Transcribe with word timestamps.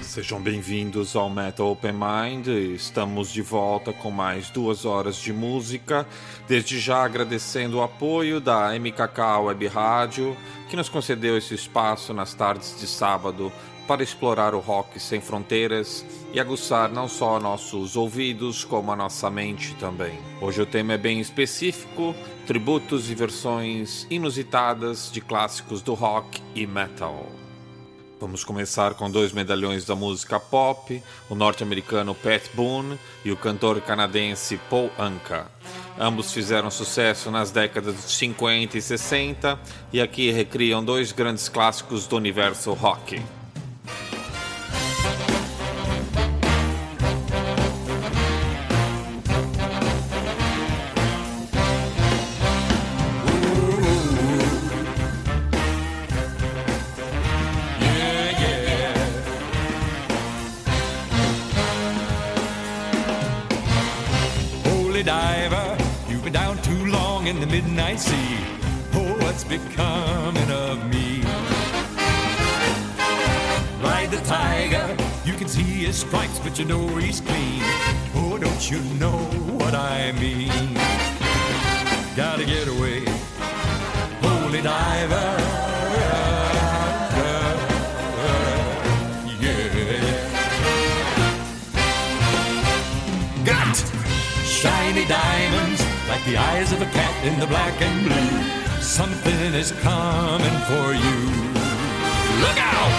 Sejam 0.00 0.40
bem-vindos 0.40 1.14
ao 1.14 1.28
Metal 1.28 1.70
Open 1.70 1.92
Mind. 1.92 2.46
Estamos 2.46 3.30
de 3.30 3.42
volta 3.42 3.92
com 3.92 4.10
mais 4.10 4.48
duas 4.48 4.86
horas 4.86 5.16
de 5.16 5.30
música. 5.30 6.06
Desde 6.48 6.80
já 6.80 7.04
agradecendo 7.04 7.76
o 7.76 7.82
apoio 7.82 8.40
da 8.40 8.70
MKK 8.78 9.40
Web 9.44 9.66
Rádio, 9.66 10.34
que 10.70 10.76
nos 10.76 10.88
concedeu 10.88 11.36
esse 11.36 11.54
espaço 11.54 12.14
nas 12.14 12.32
tardes 12.32 12.80
de 12.80 12.86
sábado 12.86 13.52
para 13.86 14.02
explorar 14.02 14.54
o 14.54 14.58
rock 14.58 14.98
sem 14.98 15.20
fronteiras 15.20 16.02
e 16.32 16.40
aguçar 16.40 16.90
não 16.90 17.06
só 17.06 17.38
nossos 17.38 17.94
ouvidos, 17.94 18.64
como 18.64 18.90
a 18.90 18.96
nossa 18.96 19.28
mente 19.28 19.74
também. 19.74 20.18
Hoje 20.40 20.62
o 20.62 20.66
tema 20.66 20.94
é 20.94 20.98
bem 20.98 21.20
específico: 21.20 22.14
tributos 22.46 23.10
e 23.10 23.14
versões 23.14 24.06
inusitadas 24.08 25.10
de 25.12 25.20
clássicos 25.20 25.82
do 25.82 25.92
rock 25.92 26.40
e 26.54 26.66
metal. 26.66 27.45
Vamos 28.18 28.42
começar 28.42 28.94
com 28.94 29.10
dois 29.10 29.30
medalhões 29.30 29.84
da 29.84 29.94
música 29.94 30.40
pop, 30.40 31.02
o 31.28 31.34
norte-americano 31.34 32.14
Pat 32.14 32.42
Boone 32.54 32.98
e 33.22 33.30
o 33.30 33.36
cantor 33.36 33.78
canadense 33.82 34.56
Paul 34.70 34.90
Anka. 34.98 35.50
Ambos 35.98 36.32
fizeram 36.32 36.70
sucesso 36.70 37.30
nas 37.30 37.50
décadas 37.50 37.94
de 37.94 38.10
50 38.12 38.78
e 38.78 38.82
60 38.82 39.60
e 39.92 40.00
aqui 40.00 40.30
recriam 40.30 40.82
dois 40.82 41.12
grandes 41.12 41.48
clássicos 41.50 42.06
do 42.06 42.16
universo 42.16 42.72
rock. 42.72 43.20
In 97.26 97.40
the 97.40 97.46
black 97.46 97.80
and 97.82 98.04
blue. 98.06 98.80
Something 98.80 99.54
is 99.54 99.72
coming 99.82 100.56
for 100.70 100.88
you. 101.04 101.18
Look 102.44 102.58
out! 102.74 102.92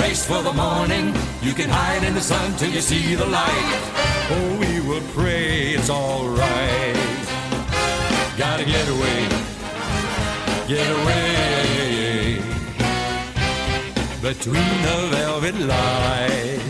Race 0.00 0.24
for 0.24 0.42
the 0.42 0.52
morning. 0.52 1.14
You 1.42 1.52
can 1.52 1.68
hide 1.68 2.02
in 2.04 2.14
the 2.14 2.20
sun 2.20 2.56
till 2.56 2.70
you 2.70 2.80
see 2.80 3.14
the 3.14 3.26
light. 3.26 3.80
Oh, 4.30 4.56
we 4.58 4.80
will 4.88 5.02
pray 5.12 5.74
it's 5.76 5.90
alright. 5.90 6.96
Gotta 8.38 8.64
get 8.64 8.88
away. 8.88 9.20
Get 10.66 10.88
away. 11.00 12.40
Between 14.22 14.76
the 14.88 14.98
velvet 15.12 15.56
lies. 15.72 16.62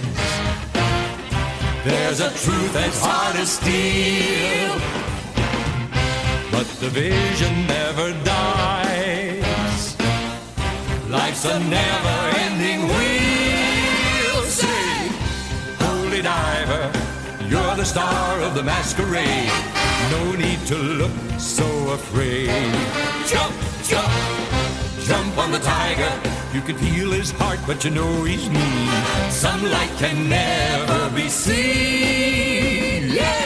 There's 1.84 2.20
a 2.20 2.30
truth 2.44 2.72
that's 2.72 3.00
hard 3.00 3.36
to 3.36 3.46
steal 3.46 5.05
but 6.56 6.66
the 6.80 6.88
vision 6.88 7.54
never 7.66 8.08
dies. 8.24 9.94
Life's 11.10 11.44
a 11.44 11.58
never 11.60 12.18
ending 12.44 12.80
wheel. 12.94 14.38
Say, 14.60 14.92
holy 15.84 16.22
diver, 16.22 16.84
you're 17.50 17.76
the 17.76 17.84
star 17.84 18.40
of 18.40 18.54
the 18.54 18.62
masquerade. 18.62 19.52
No 20.14 20.22
need 20.44 20.60
to 20.72 20.76
look 21.00 21.16
so 21.38 21.68
afraid. 21.98 22.72
Jump, 23.32 23.54
jump, 23.90 24.12
jump 25.08 25.36
on 25.36 25.50
the 25.52 25.58
tiger. 25.58 26.12
You 26.54 26.62
can 26.62 26.76
feel 26.78 27.10
his 27.12 27.32
heart, 27.32 27.60
but 27.66 27.84
you 27.84 27.90
know 27.90 28.24
he's 28.24 28.48
mean. 28.48 29.30
Some 29.30 29.62
light 29.62 29.94
can 29.98 30.30
never 30.30 31.10
be 31.14 31.28
seen. 31.28 33.10
Yeah! 33.10 33.45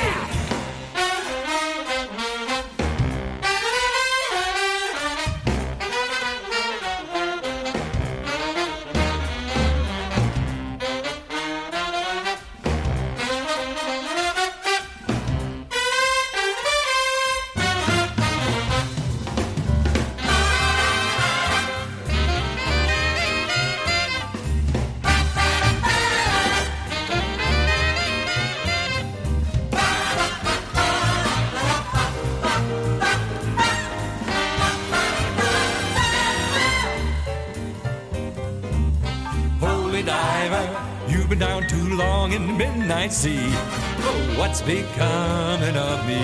Oh, 44.02 44.34
what's 44.38 44.62
becoming 44.62 45.76
of 45.76 46.06
me? 46.06 46.22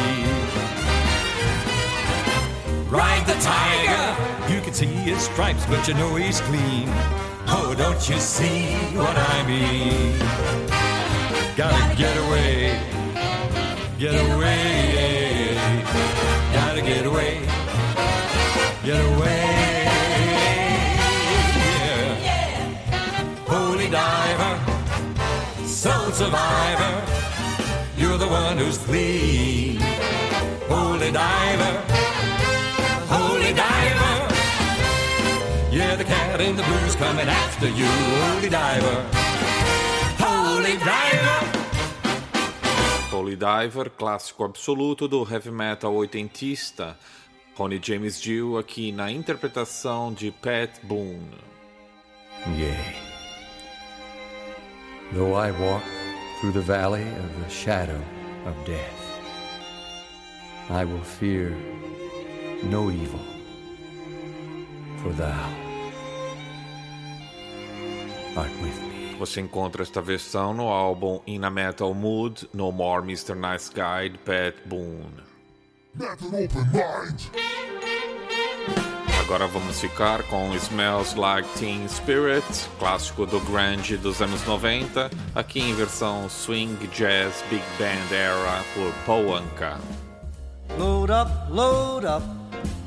Ride 2.89 3.27
the 3.27 3.35
tiger, 3.41 4.53
you 4.53 4.61
can 4.61 4.73
see 4.73 4.87
his 4.87 5.23
stripes, 5.23 5.65
but 5.67 5.87
you 5.89 5.95
know 5.95 6.15
he's 6.15 6.41
clean. 6.43 6.89
Oh, 7.49 7.75
don't 7.77 8.09
you 8.09 8.19
see 8.19 8.75
what 8.97 9.17
I 9.17 9.47
mean? 9.47 10.19
Gotta 11.57 11.97
get 11.97 12.17
away, 12.27 12.81
get 13.99 14.15
away, 14.15 15.55
gotta 16.53 16.83
get 16.83 17.07
away, 17.07 17.41
get 18.85 19.01
away. 19.15 19.85
Yeah. 22.23 22.45
Holy 23.47 23.89
diver 23.89 24.77
soul 25.87 26.11
survivor. 26.11 27.06
You're 28.17 28.29
the 28.29 28.33
one 28.33 28.57
who's 28.57 28.79
clean. 28.79 29.77
Holy 30.71 31.13
diver, 31.13 31.75
holy 33.13 33.53
diver. 33.53 34.17
Yeah, 35.71 35.97
the 35.97 36.05
cat 36.05 36.41
in 36.41 36.57
the 36.57 36.63
blues 36.63 36.95
coming 36.95 37.29
after 37.29 37.69
you. 37.69 37.85
Holy 37.85 38.49
diver, 38.49 39.05
holy 40.19 40.79
diver. 40.79 41.41
Holy 43.11 43.37
Diver, 43.37 43.91
clássico 43.91 44.45
absoluto 44.45 45.07
do 45.07 45.23
heavy 45.23 45.51
metal 45.51 45.95
oitentista. 45.95 46.97
Ronnie 47.55 47.81
James 47.83 48.19
Dio 48.19 48.57
aqui 48.57 48.93
na 48.93 49.11
interpretação 49.11 50.15
de 50.15 50.31
Pat 50.31 50.71
Boone. 50.83 51.37
Yeah. 52.57 52.95
Though 55.13 55.35
I 55.35 55.51
walk 55.51 55.85
through 56.41 56.53
the 56.53 56.61
valley 56.61 57.03
of 57.03 57.41
the 57.41 57.49
shadow 57.49 58.01
of 58.45 58.55
death, 58.65 59.21
I 60.71 60.85
will 60.85 61.03
fear 61.03 61.57
no 62.65 62.91
evil, 62.91 63.21
for 65.03 65.13
thou 65.13 65.49
art 68.37 68.51
with 68.63 68.81
me. 68.83 68.97
Você 69.19 69.41
encontra 69.41 69.83
esta 69.83 70.03
versão 70.03 70.53
no 70.53 70.69
álbum 70.69 71.23
In 71.27 71.45
a 71.45 71.51
Metal 71.51 71.95
Mood, 71.95 72.47
No 72.53 72.71
More 72.71 73.01
Mr. 73.01 73.35
Nice 73.35 73.71
Guy, 73.71 74.11
Pat 74.25 74.55
Boone. 74.67 75.23
Metal 75.95 76.29
Open 76.29 76.71
Mind! 76.73 77.31
Agora 79.27 79.49
vamos 79.49 79.81
ficar 79.81 80.23
com 80.29 80.55
Smells 80.55 81.17
Like 81.17 81.49
Teen 81.59 81.85
Spirit, 81.89 82.47
clássico 82.79 83.27
do 83.27 83.41
grunge 83.41 83.97
dos 83.97 84.23
anos 84.23 84.47
90, 84.47 85.11
aqui 85.35 85.59
em 85.59 85.75
versão 85.75 86.29
swing, 86.29 86.77
jazz, 86.95 87.43
big 87.51 87.65
band 87.77 88.15
era 88.15 88.63
por 88.73 88.93
Paul 89.05 89.35
Anka. 89.35 89.81
Load 90.79 91.13
up, 91.13 91.29
load 91.51 92.07
up 92.07 92.23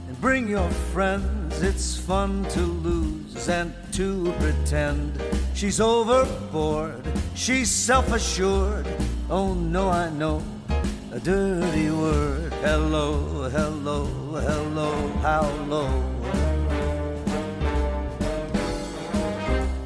and 0.07 0.15
bring 0.21 0.49
your 0.49 0.69
friends. 0.93 1.61
it's 1.61 1.97
fun 1.97 2.45
to 2.51 2.61
lose 2.61 3.49
and 3.49 3.73
to 3.91 4.31
pretend 4.39 5.21
she's 5.53 5.81
overboard, 5.81 7.05
she's 7.35 7.69
self 7.69 8.13
assured. 8.13 8.87
Oh 9.29 9.53
no, 9.53 9.89
I 9.89 10.09
know 10.11 10.41
a 11.11 11.19
dirty 11.19 11.89
word. 11.89 12.53
Hello, 12.61 13.49
hello, 13.49 14.05
hello, 14.05 15.07
how 15.23 15.49
low? 15.67 15.89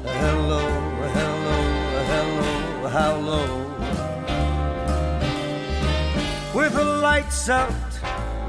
Hello, 0.04 0.60
hello, 1.16 1.58
hello, 2.12 2.88
how 2.88 3.16
low? 3.16 3.48
With 6.54 6.74
the 6.74 6.84
lights 6.84 7.48
out, 7.48 7.72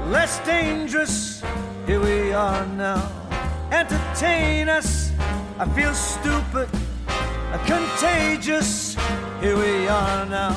less 0.08 0.38
dangerous, 0.44 1.42
here 1.86 2.00
we 2.00 2.32
are 2.32 2.66
now. 2.66 3.10
Entertain 3.72 4.68
us, 4.68 5.12
I 5.58 5.66
feel 5.74 5.94
stupid, 5.94 6.68
contagious, 7.64 8.96
here 9.40 9.56
we 9.56 9.88
are 9.88 10.26
now. 10.26 10.54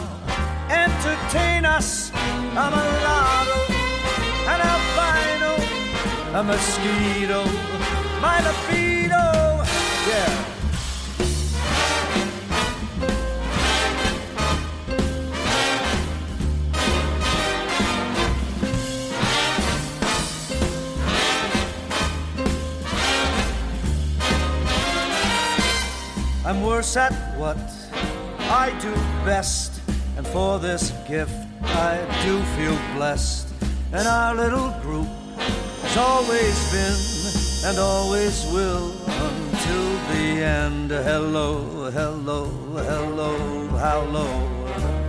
Entertain 0.69 1.65
us, 1.65 2.08
I'm 2.61 2.73
a 2.73 2.85
lotto, 3.05 3.59
an 4.51 4.59
albino, 4.73 5.51
a 6.37 6.43
mosquito, 6.43 7.41
my 8.21 8.37
libido, 8.45 9.25
yeah. 10.09 10.45
I'm 26.45 26.63
worse 26.63 26.97
at 26.97 27.13
what 27.37 27.57
I 28.49 28.77
do 28.81 28.93
best, 29.23 29.81
and 30.17 30.27
for 30.27 30.59
this 30.59 30.91
gift 31.07 31.48
I 31.63 31.97
do 32.23 32.41
feel 32.55 32.77
blessed. 32.95 33.47
And 33.91 34.07
our 34.07 34.35
little 34.35 34.71
group 34.81 35.07
has 35.81 35.97
always 35.97 36.57
been 36.71 37.69
and 37.69 37.77
always 37.77 38.45
will 38.51 38.91
until 39.07 39.89
the 40.11 40.43
end. 40.43 40.91
Hello, 40.91 41.91
hello, 41.91 42.45
hello, 42.75 43.67
how 43.77 44.01
low? 44.05 45.08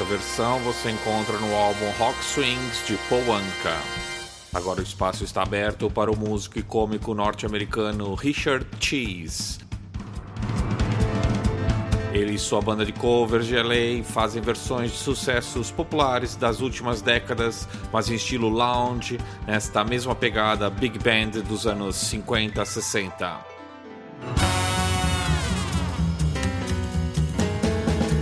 Essa 0.00 0.08
versão 0.08 0.58
você 0.60 0.90
encontra 0.90 1.36
no 1.36 1.54
álbum 1.54 1.90
Rock 1.98 2.24
Swings 2.24 2.86
de 2.86 2.96
Paul 3.06 3.34
Anka. 3.34 3.76
Agora 4.54 4.80
o 4.80 4.82
espaço 4.82 5.24
está 5.24 5.42
aberto 5.42 5.90
para 5.90 6.10
o 6.10 6.16
músico 6.16 6.58
e 6.58 6.62
cômico 6.62 7.12
norte-americano 7.12 8.14
Richard 8.14 8.66
Cheese. 8.80 9.58
Ele 12.14 12.32
e 12.32 12.38
sua 12.38 12.62
banda 12.62 12.82
de 12.82 12.94
covers 12.94 13.44
de 13.46 13.54
LA 13.62 14.02
fazem 14.02 14.40
versões 14.40 14.90
de 14.90 14.96
sucessos 14.96 15.70
populares 15.70 16.34
das 16.34 16.62
últimas 16.62 17.02
décadas, 17.02 17.68
mas 17.92 18.08
em 18.08 18.14
estilo 18.14 18.48
lounge, 18.48 19.18
nesta 19.46 19.84
mesma 19.84 20.14
pegada 20.14 20.70
big 20.70 20.98
band 20.98 21.42
dos 21.42 21.66
anos 21.66 21.94
50 21.96 22.62
a 22.62 22.64
60. 22.64 23.49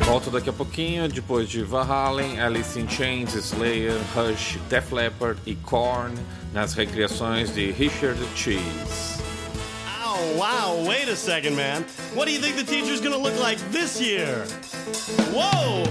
Volto 0.08 0.30
daqui 0.30 0.48
a 0.48 0.52
pouquinho, 0.54 1.06
depois 1.06 1.46
de 1.46 1.62
Van 1.62 1.86
Halen, 1.86 2.40
Alice 2.40 2.80
in 2.80 2.88
Chains, 2.88 3.32
Slayer, 3.44 3.92
Rush, 4.16 4.56
Def 4.70 4.90
Leppard 4.90 5.38
e 5.44 5.54
Korn, 5.54 6.14
nas 6.50 6.72
recriações 6.72 7.50
de 7.50 7.70
Richard 7.72 8.18
Cheese. 8.34 9.18
Wow, 10.34 10.86
wait 10.88 11.10
a 11.10 11.14
second, 11.14 11.54
man. 11.54 11.84
What 12.14 12.24
do 12.24 12.32
you 12.32 12.40
think 12.40 12.56
the 12.56 12.64
teacher's 12.64 13.02
gonna 13.02 13.18
look 13.18 13.38
like 13.38 13.58
this 13.70 14.00
year? 14.00 14.46
Whoa! 15.30 15.84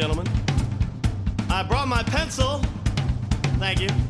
Gentlemen. 0.00 0.26
I 1.50 1.62
brought 1.62 1.86
my 1.86 2.02
pencil. 2.02 2.62
Thank 3.58 3.80
you. 3.80 4.09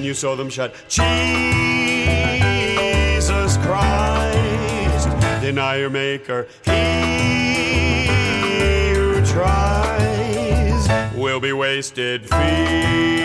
And 0.00 0.06
you 0.06 0.14
saw 0.14 0.34
them 0.34 0.48
shut. 0.48 0.74
Jesus 0.88 1.04
Christ, 3.58 5.10
deny 5.42 5.76
your 5.76 5.90
maker. 5.90 6.48
He 6.64 6.70
who 8.94 9.22
tries 9.26 10.88
will 11.14 11.38
be 11.38 11.52
wasted. 11.52 12.22
Feed 12.30 13.20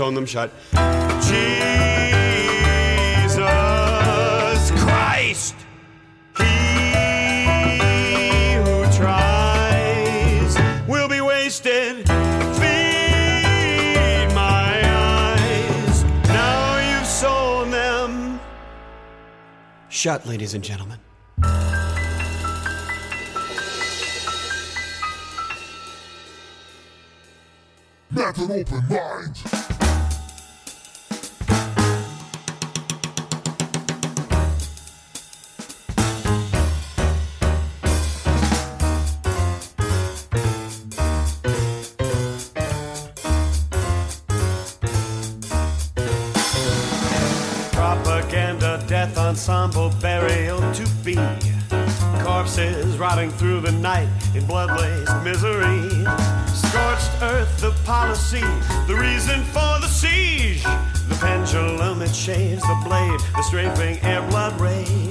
Sewn 0.00 0.14
them 0.14 0.24
shut. 0.24 0.50
Jesus 1.20 1.36
Christ. 4.80 5.54
He 6.38 6.44
who 8.54 8.86
tries 8.96 10.56
will 10.88 11.06
be 11.06 11.20
wasted. 11.20 12.08
Feed 12.08 12.14
my 14.34 14.80
eyes. 14.86 16.04
Now 16.28 16.78
you've 16.96 17.06
sown 17.06 17.70
them. 17.70 18.40
Shut, 19.90 20.24
ladies 20.26 20.54
and 20.54 20.64
gentlemen. 20.64 20.98
Metal 28.10 28.50
Open 28.50 28.88
Mind. 28.88 29.59
Ensemble, 49.40 49.88
burial 50.02 50.60
to 50.74 50.86
be. 51.02 51.16
Corpses 52.22 52.98
rotting 52.98 53.30
through 53.30 53.62
the 53.62 53.72
night 53.72 54.06
in 54.34 54.44
blood-laced 54.44 55.24
misery. 55.24 55.88
Scorched 56.52 57.22
earth, 57.22 57.58
the 57.58 57.74
policy, 57.86 58.44
the 58.86 58.94
reason 58.94 59.42
for 59.44 59.80
the 59.80 59.88
siege. 59.88 60.62
The 60.62 61.16
pendulum, 61.20 62.02
it 62.02 62.14
shaves 62.14 62.60
the 62.60 62.82
blade, 62.84 63.18
the 63.34 63.42
strafing 63.44 63.98
air 64.02 64.20
blood 64.28 64.60
raid. 64.60 65.09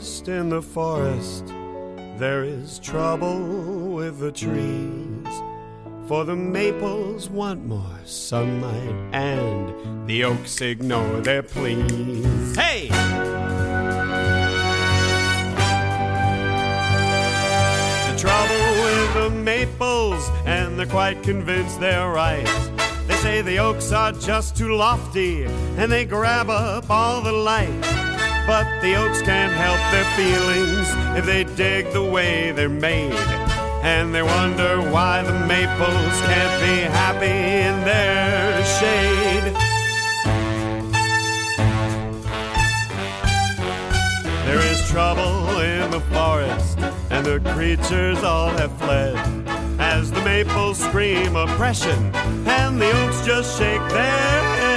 Unrest 0.00 0.28
in 0.28 0.48
the 0.48 0.62
forest. 0.62 1.46
There 2.18 2.42
is 2.42 2.78
trouble 2.78 3.94
with 3.94 4.18
the 4.18 4.32
trees. 4.32 5.42
For 6.06 6.24
the 6.24 6.36
maples 6.36 7.28
want 7.28 7.66
more 7.66 8.00
sunlight, 8.04 8.94
and 9.12 10.08
the 10.08 10.24
oaks 10.24 10.60
ignore 10.62 11.20
their 11.20 11.42
pleas. 11.42 12.56
Hey! 12.56 12.88
The 18.08 18.18
trouble 18.18 18.64
with 18.84 19.14
the 19.14 19.30
maples, 19.30 20.30
and 20.46 20.78
they're 20.78 20.86
quite 20.86 21.22
convinced 21.22 21.78
they're 21.78 22.10
right. 22.10 22.46
They 23.06 23.16
say 23.16 23.42
the 23.42 23.58
oaks 23.58 23.92
are 23.92 24.12
just 24.12 24.56
too 24.56 24.74
lofty, 24.74 25.44
and 25.44 25.92
they 25.92 26.06
grab 26.06 26.48
up 26.48 26.88
all 26.88 27.20
the 27.20 27.32
light. 27.32 27.99
But 28.50 28.80
the 28.80 28.96
oaks 28.96 29.22
can't 29.22 29.52
help 29.52 29.78
their 29.92 30.04
feelings 30.16 30.88
if 31.16 31.24
they 31.24 31.44
dig 31.44 31.92
the 31.92 32.02
way 32.02 32.50
they're 32.50 32.68
made. 32.68 33.12
And 33.84 34.12
they 34.12 34.24
wonder 34.24 34.80
why 34.90 35.22
the 35.22 35.38
maples 35.46 36.16
can't 36.26 36.60
be 36.60 36.82
happy 36.82 37.26
in 37.28 37.84
their 37.84 38.64
shade. 38.76 39.54
There 44.46 44.62
is 44.72 44.84
trouble 44.90 45.60
in 45.60 45.92
the 45.92 46.00
forest, 46.10 46.80
and 47.10 47.24
the 47.24 47.38
creatures 47.54 48.18
all 48.24 48.50
have 48.50 48.76
fled. 48.78 49.16
As 49.78 50.10
the 50.10 50.22
maples 50.22 50.76
scream 50.76 51.36
oppression, 51.36 52.12
and 52.48 52.82
the 52.82 52.90
oaks 53.04 53.24
just 53.24 53.56
shake 53.56 53.88
their 53.90 54.10
heads. 54.10 54.69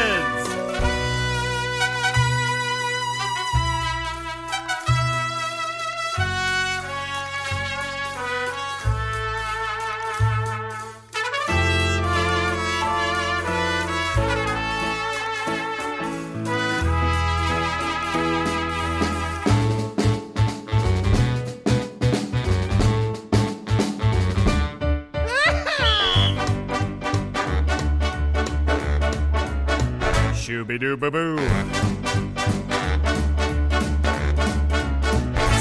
Shooby 30.74 30.80
doo 30.80 30.98
boo 30.98 31.12
boo. 31.12 31.38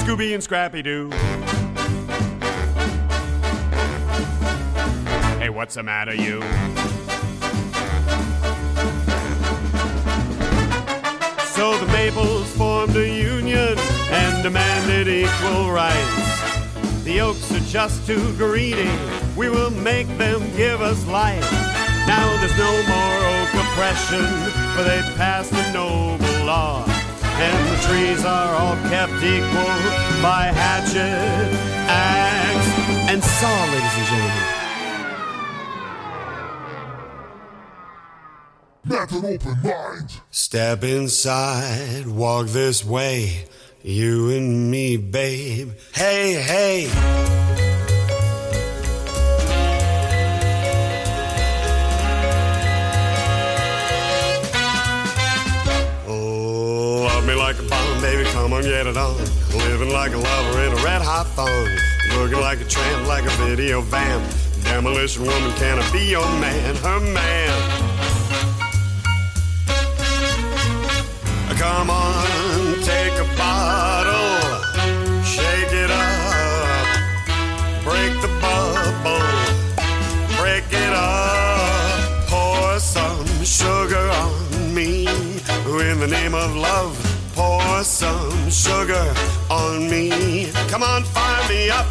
Scooby 0.00 0.32
and 0.32 0.42
Scrappy 0.42 0.82
Doo. 0.82 1.10
Hey, 5.38 5.50
what's 5.50 5.74
the 5.74 5.82
matter, 5.82 6.14
you? 6.14 6.40
So 11.52 11.76
the 11.78 11.86
Maples 11.92 12.50
formed 12.56 12.96
a 12.96 13.06
union 13.06 13.78
and 14.10 14.42
demanded 14.42 15.08
equal 15.08 15.72
rights. 15.72 17.04
The 17.04 17.20
Oaks 17.20 17.52
are 17.52 17.60
just 17.60 18.06
too 18.06 18.34
greedy. 18.36 18.90
We 19.36 19.50
will 19.50 19.70
make 19.70 20.06
them 20.16 20.40
give 20.56 20.80
us 20.80 21.06
life. 21.06 21.50
Now 22.06 22.26
there's 22.40 22.56
no 22.58 22.72
more 22.88 23.16
oak 23.30 23.54
oppression, 23.54 24.24
for 24.74 24.82
they 24.84 25.02
passed 25.16 25.52
a 25.52 25.72
noble 25.72 26.46
law. 26.46 26.84
And 26.86 27.68
the 27.68 27.76
trees 27.86 28.24
are 28.24 28.54
all 28.54 28.76
kept 28.88 29.12
equal 29.22 29.74
by 30.22 30.50
hatchet, 30.52 31.50
axe, 31.88 32.68
and 33.10 33.22
saw, 33.22 33.64
ladies 33.72 33.96
and 33.98 34.06
gentlemen. 34.06 34.62
Metal 38.84 39.26
Open 39.26 39.62
Mind. 39.62 40.20
Step 40.30 40.84
inside, 40.84 42.06
walk 42.06 42.48
this 42.48 42.84
way. 42.84 43.46
You 43.82 44.30
and 44.30 44.70
me, 44.70 44.96
babe. 44.96 45.72
Hey, 45.92 46.34
hey. 46.34 47.71
Like 57.52 57.64
a 57.64 57.68
bomb, 57.68 58.00
baby. 58.00 58.24
Come 58.30 58.52
on, 58.52 58.62
get 58.62 58.86
it 58.86 58.96
on. 58.96 59.16
Living 59.68 59.90
like 59.90 60.12
a 60.12 60.16
lover 60.16 60.62
in 60.62 60.72
a 60.72 60.76
red 60.76 61.02
hot 61.02 61.26
thong. 61.36 61.68
Looking 62.18 62.40
like 62.40 62.60
a 62.60 62.64
tramp, 62.64 63.06
like 63.06 63.24
a 63.24 63.30
video 63.44 63.82
vamp. 63.82 64.24
Demolition 64.64 65.24
woman, 65.24 65.52
can 65.56 65.78
I 65.78 65.92
be 65.92 66.04
your 66.06 66.24
man? 66.40 66.76
Her 66.76 67.00
man. 67.00 67.52
Come 71.58 71.90
on, 71.90 72.80
take 72.82 73.12
a 73.20 73.28
bottle, 73.36 74.40
shake 75.22 75.72
it 75.72 75.90
up, 75.90 76.86
break 77.84 78.12
the 78.20 78.28
bubble, 78.40 79.22
break 80.40 80.64
it 80.72 80.92
up, 80.92 82.28
pour 82.28 82.80
some 82.80 83.24
sugar 83.44 84.08
on 84.22 84.74
me. 84.74 85.06
In 85.92 86.00
the 86.00 86.08
name 86.08 86.34
of 86.34 86.56
love, 86.56 86.98
some 87.84 88.50
sugar 88.50 89.12
on 89.50 89.90
me. 89.90 90.50
Come 90.68 90.82
on, 90.82 91.02
fire 91.02 91.48
me 91.48 91.68
up, 91.70 91.86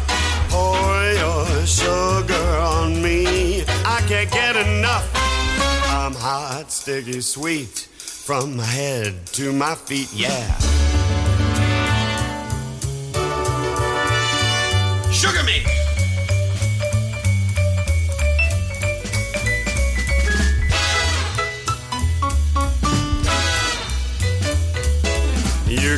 pour 0.48 1.02
your 1.12 1.66
sugar 1.66 2.58
on 2.60 3.02
me. 3.02 3.62
I 3.84 4.02
can't 4.08 4.30
get 4.30 4.56
enough. 4.56 5.08
I'm 5.88 6.14
hot, 6.14 6.70
sticky, 6.70 7.20
sweet. 7.20 7.88
From 7.98 8.56
my 8.56 8.64
head 8.64 9.26
to 9.32 9.52
my 9.52 9.74
feet, 9.74 10.12
yeah. 10.14 10.56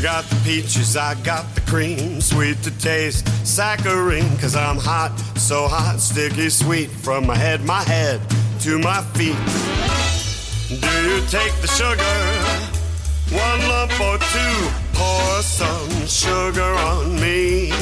Got 0.05 0.25
the 0.25 0.37
peaches, 0.45 0.99
I 0.99 1.15
got 1.23 1.47
the 1.55 1.63
cream, 1.63 2.21
sweet 2.21 2.63
to 2.65 2.71
taste, 2.79 3.27
saccharine, 3.43 4.37
cause 4.37 4.55
I'm 4.55 4.77
hot, 4.77 5.19
so 5.39 5.67
hot, 5.67 5.99
sticky, 5.99 6.51
sweet, 6.51 6.91
from 6.91 7.27
my 7.27 7.35
head, 7.35 7.65
my 7.65 7.83
head 7.83 8.21
to 8.61 8.79
my 8.79 9.01
feet. 9.17 9.41
Do 10.69 10.93
you 11.09 11.25
take 11.29 11.55
the 11.63 11.69
sugar? 11.69 12.05
One 13.33 13.61
lump 13.67 13.99
or 13.99 14.19
two? 14.19 14.57
Pour 14.93 15.41
some 15.41 15.89
sugar 16.07 16.75
on 16.93 17.19
me. 17.19 17.73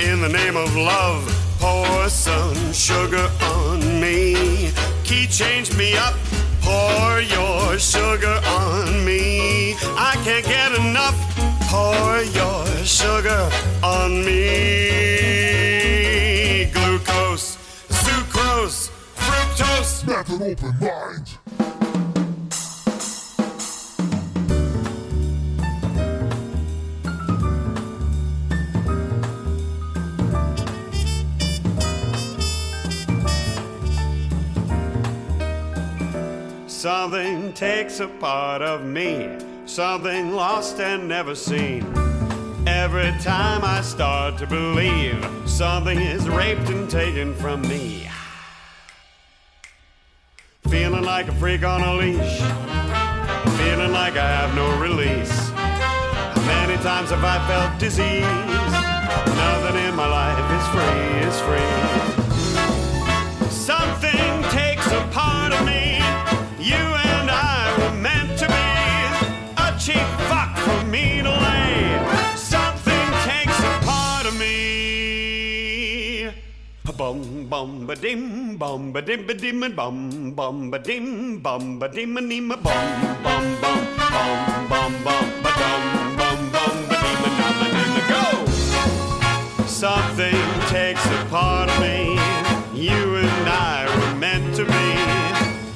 In 0.00 0.20
the 0.20 0.28
name 0.28 0.58
of 0.58 0.76
love, 0.76 1.24
pour 1.60 2.10
some 2.10 2.74
sugar 2.74 3.30
on 3.40 3.80
me. 4.02 4.70
Key 5.02 5.26
change 5.28 5.74
me 5.78 5.96
up. 5.96 6.14
Pour 6.60 7.20
your 7.20 7.78
sugar 7.78 8.38
on 8.48 9.02
me. 9.06 9.72
I 9.96 10.12
can't 10.24 10.44
get 10.44 10.72
enough. 10.72 11.33
Pour 11.74 12.22
your 12.38 12.64
sugar 12.84 13.50
on 13.82 14.24
me. 14.24 14.36
Glucose, 16.72 17.58
sucrose, 17.88 18.90
fructose. 19.16 20.06
Metal 20.06 20.42
Open 20.44 20.74
Mind. 20.78 21.26
Something 36.68 37.52
takes 37.54 37.98
a 37.98 38.06
part 38.06 38.62
of 38.62 38.84
me, 38.84 39.38
something 39.66 40.32
lost 40.32 40.78
and 40.80 41.08
never 41.08 41.34
seen. 41.34 41.82
Every 42.66 43.12
time 43.20 43.64
I 43.64 43.80
start 43.82 44.38
to 44.38 44.46
believe 44.46 45.26
something 45.46 45.98
is 45.98 46.28
raped 46.28 46.68
and 46.68 46.88
taken 46.88 47.34
from 47.34 47.62
me. 47.62 48.08
Feeling 50.68 51.04
like 51.04 51.28
a 51.28 51.34
freak 51.34 51.64
on 51.64 51.82
a 51.82 51.94
leash, 51.94 52.38
feeling 53.58 53.92
like 53.92 54.16
I 54.16 54.28
have 54.28 54.54
no 54.54 54.78
release. 54.80 55.50
Many 56.46 56.76
times 56.82 57.10
have 57.10 57.24
I 57.24 57.38
felt 57.46 57.78
disease? 57.78 58.22
Nothing 59.36 59.84
in 59.84 59.94
my 59.94 60.06
life 60.06 60.46
is 60.58 60.66
free, 60.74 61.28
is 61.28 61.40
free. 61.40 62.03
Bum 77.50 77.86
ba 77.86 77.94
dim 77.94 78.56
bum 78.56 78.92
ba 78.92 79.00
dim 79.02 79.26
ba 79.26 79.34
dim 79.34 79.60
bum 79.76 80.32
bum 80.34 80.70
ba 80.70 80.78
dim 80.78 81.40
bum 81.40 81.78
ba 81.78 81.88
dim 81.88 82.14
bum 82.14 82.48
bum 82.48 82.62
bum 83.22 83.44
bum 83.62 83.80
bum 84.70 84.92
bum 85.04 85.24
ba 85.42 85.50
dum 85.60 85.82
bum 86.18 86.38
bum 86.54 86.76
ba 86.88 86.96
dim 87.74 87.94
go. 88.10 88.24
Something 89.66 90.40
takes 90.68 91.04
a 91.06 91.26
part 91.30 91.68
of 91.70 91.80
me. 91.80 92.18
You 92.74 93.16
and 93.16 93.48
I 93.48 93.86
were 93.94 94.14
meant 94.18 94.54
to 94.56 94.64
be 94.64 94.88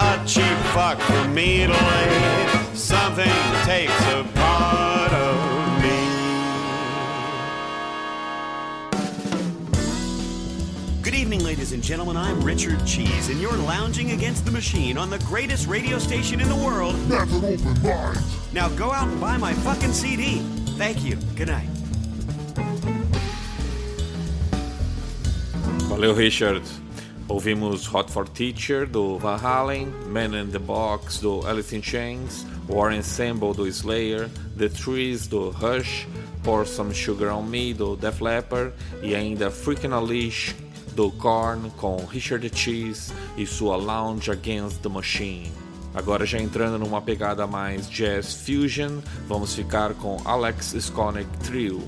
a 0.01 0.25
cheap 0.27 0.59
fuck 0.75 0.99
for 1.01 1.29
me 1.29 1.67
to 1.67 1.73
lay. 1.73 2.75
Something 2.75 3.58
Good 11.39 11.43
evening, 11.43 11.57
ladies 11.57 11.73
and 11.73 11.83
gentlemen. 11.85 12.17
I'm 12.17 12.41
Richard 12.41 12.85
Cheese, 12.85 13.29
and 13.29 13.41
you're 13.41 13.57
lounging 13.57 14.11
against 14.11 14.45
the 14.45 14.51
machine 14.51 14.99
on 14.99 15.09
the 15.09 15.21
greatest 15.21 15.69
radio 15.69 16.01
station 16.01 16.41
in 16.41 16.49
the 16.49 16.57
world. 16.57 16.97
Met 17.09 17.29
an 17.29 17.45
open 17.45 17.81
mind. 17.81 18.19
Now 18.53 18.69
go 18.71 18.91
out 18.91 19.07
and 19.07 19.21
buy 19.21 19.37
my 19.37 19.53
fucking 19.53 19.93
CD. 19.93 20.41
Thank 20.77 21.05
you. 21.05 21.15
Good 21.37 21.47
night. 21.47 21.69
Valeu, 25.89 26.17
Richard. 26.17 26.63
Ouvimos 27.29 27.87
Hot 27.87 28.11
for 28.11 28.25
Teacher 28.25 28.85
do 28.85 29.21
Van 29.21 29.39
Halen, 29.39 30.07
Man 30.09 30.35
in 30.35 30.51
the 30.51 30.59
Box 30.59 31.21
do 31.21 31.47
Alice 31.47 31.73
in 31.73 31.83
Chains, 31.83 32.45
War 32.67 32.91
Ensemble 32.91 33.55
do 33.55 33.71
Slayer, 33.71 34.29
The 34.57 34.71
Trees 34.71 35.29
do 35.29 35.51
Rush, 35.63 36.05
Pour 36.43 36.65
Some 36.65 36.93
Sugar 36.93 37.31
on 37.31 37.49
Me 37.49 37.75
do 37.75 37.97
Def 37.97 38.21
Leppard 38.21 38.73
e 39.05 39.15
ainda 39.15 39.51
Freak 39.51 39.85
on 39.85 39.93
a 39.93 40.01
Leash 40.01 40.55
do 40.95 41.11
Korn 41.13 41.71
com 41.77 41.97
Richard 42.05 42.51
Cheese 42.55 43.13
e 43.37 43.47
sua 43.47 43.77
Lounge 43.77 44.31
Against 44.31 44.81
the 44.81 44.89
Machine. 44.89 45.53
Agora 45.95 46.27
já 46.27 46.39
entrando 46.39 46.79
numa 46.79 47.01
pegada 47.01 47.47
mais 47.47 47.89
jazz 47.89 48.35
fusion, 48.35 49.01
vamos 49.27 49.55
ficar 49.55 49.95
com 49.95 50.21
Alex 50.25 50.75
Skolnick 50.75 51.31
Trio, 51.39 51.83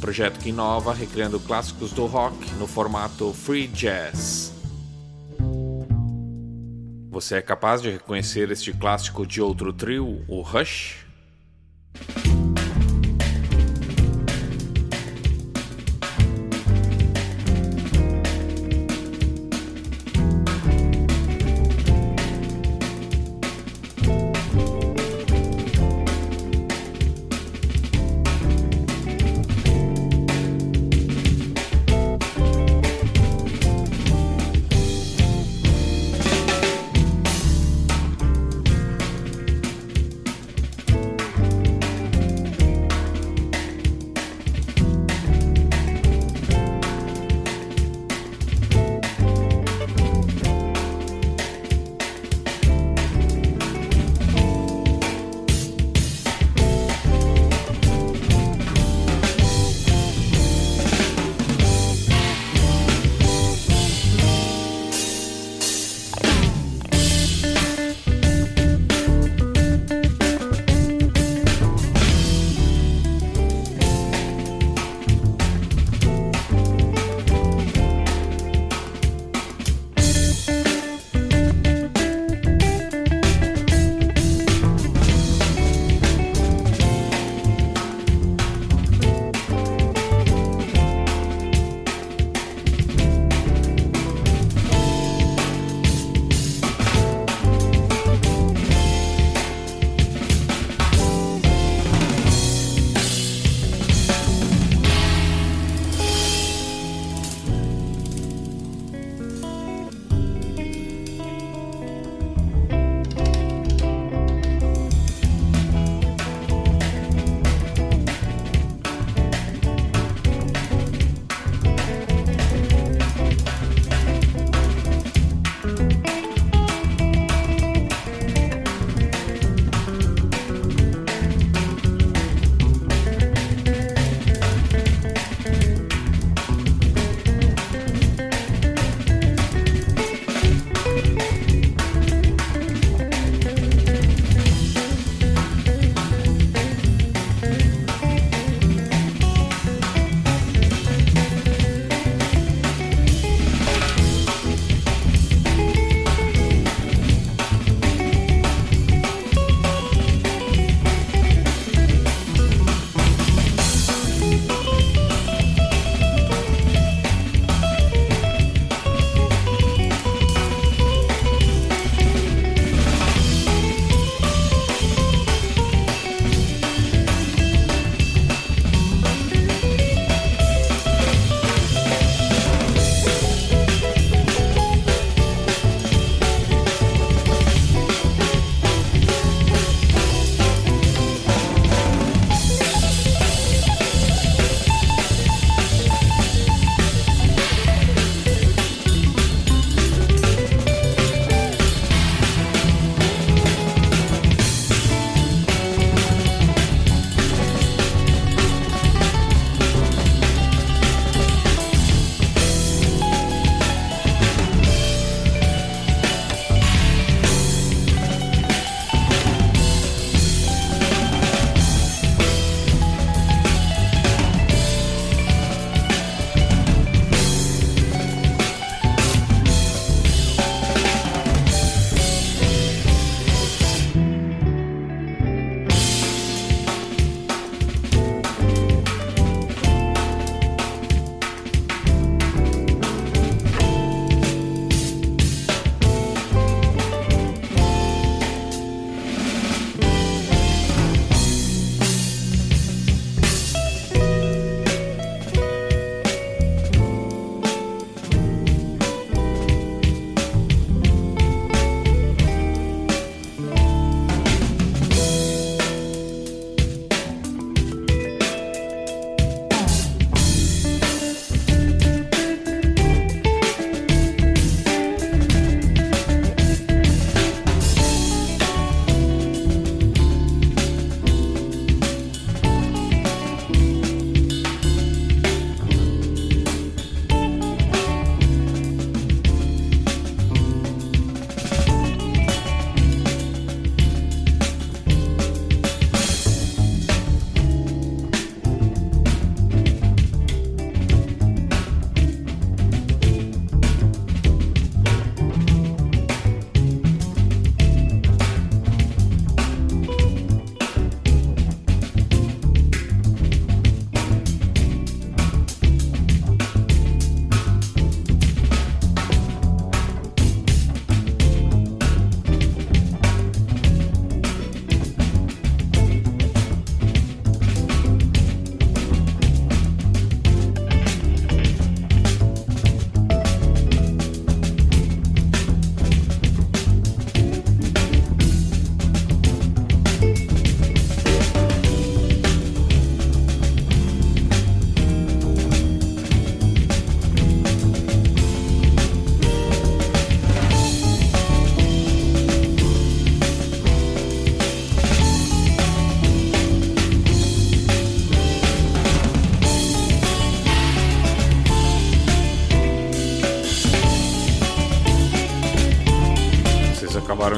projeto 0.00 0.38
que 0.38 0.50
inova 0.50 0.92
recriando 0.92 1.40
clássicos 1.40 1.92
do 1.92 2.06
rock 2.06 2.36
no 2.58 2.66
formato 2.66 3.32
free 3.32 3.66
jazz. 3.68 4.52
Você 7.10 7.36
é 7.36 7.42
capaz 7.42 7.80
de 7.80 7.90
reconhecer 7.90 8.50
este 8.50 8.72
clássico 8.72 9.26
de 9.26 9.40
outro 9.40 9.72
trio, 9.72 10.22
o 10.28 10.42
Rush? 10.42 11.05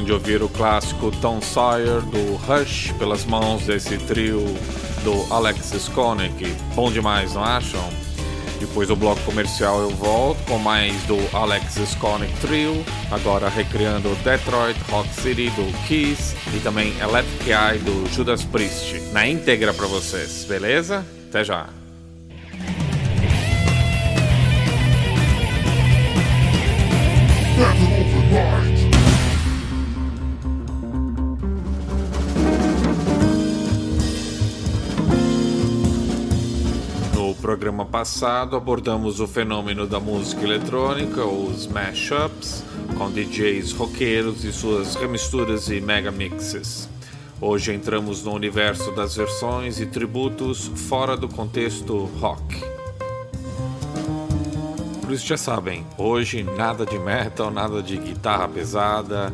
De 0.09 0.13
ouvir 0.15 0.43
o 0.43 0.49
clássico 0.49 1.11
Tom 1.21 1.39
Sawyer 1.43 2.01
do 2.01 2.37
Rush 2.37 2.93
pelas 2.99 3.27
mãos 3.27 3.67
desse 3.67 3.99
trio 3.99 4.43
do 5.05 5.31
Alexis 5.31 5.87
Koenig. 5.89 6.47
Bom 6.75 6.91
demais, 6.91 7.35
não 7.35 7.45
acham? 7.45 7.87
Depois 8.59 8.89
do 8.89 8.97
bloco 8.97 9.21
comercial 9.21 9.83
eu 9.83 9.91
volto 9.91 10.43
com 10.47 10.57
mais 10.57 10.95
do 11.03 11.19
Alexis 11.37 11.95
Koenig 11.97 12.33
Trio, 12.41 12.83
agora 13.11 13.51
recriando 13.51 14.09
Detroit 14.25 14.79
Rock 14.91 15.11
City 15.11 15.51
do 15.51 15.71
Kiss 15.87 16.35
e 16.57 16.61
também 16.61 16.99
Electric 17.01 17.51
Eye 17.51 17.79
do 17.79 18.11
Judas 18.11 18.43
Priest, 18.45 18.99
na 19.13 19.27
íntegra 19.27 19.75
para 19.75 19.87
vocês, 19.89 20.47
beleza? 20.49 21.05
Até 21.29 21.45
já! 21.45 21.78
Passado 37.99 38.55
abordamos 38.55 39.19
o 39.19 39.27
fenômeno 39.27 39.85
da 39.85 39.99
música 39.99 40.45
eletrônica, 40.45 41.25
os 41.25 41.67
mashups, 41.67 42.63
com 42.97 43.11
DJs 43.11 43.73
roqueiros 43.73 44.45
e 44.45 44.53
suas 44.53 44.95
remisturas 44.95 45.69
e 45.69 45.81
megamixes. 45.81 46.89
Hoje 47.41 47.75
entramos 47.75 48.23
no 48.23 48.33
universo 48.33 48.93
das 48.93 49.17
versões 49.17 49.81
e 49.81 49.87
tributos 49.87 50.69
fora 50.89 51.17
do 51.17 51.29
contexto 51.29 52.05
rock. 52.21 52.63
Por 55.03 55.11
isso 55.11 55.27
já 55.27 55.37
sabem, 55.37 55.85
hoje 55.99 56.45
nada 56.45 56.87
de 56.87 57.01
metal, 57.01 57.51
nada 57.51 57.83
de 57.83 57.97
guitarra 57.97 58.47
pesada. 58.47 59.33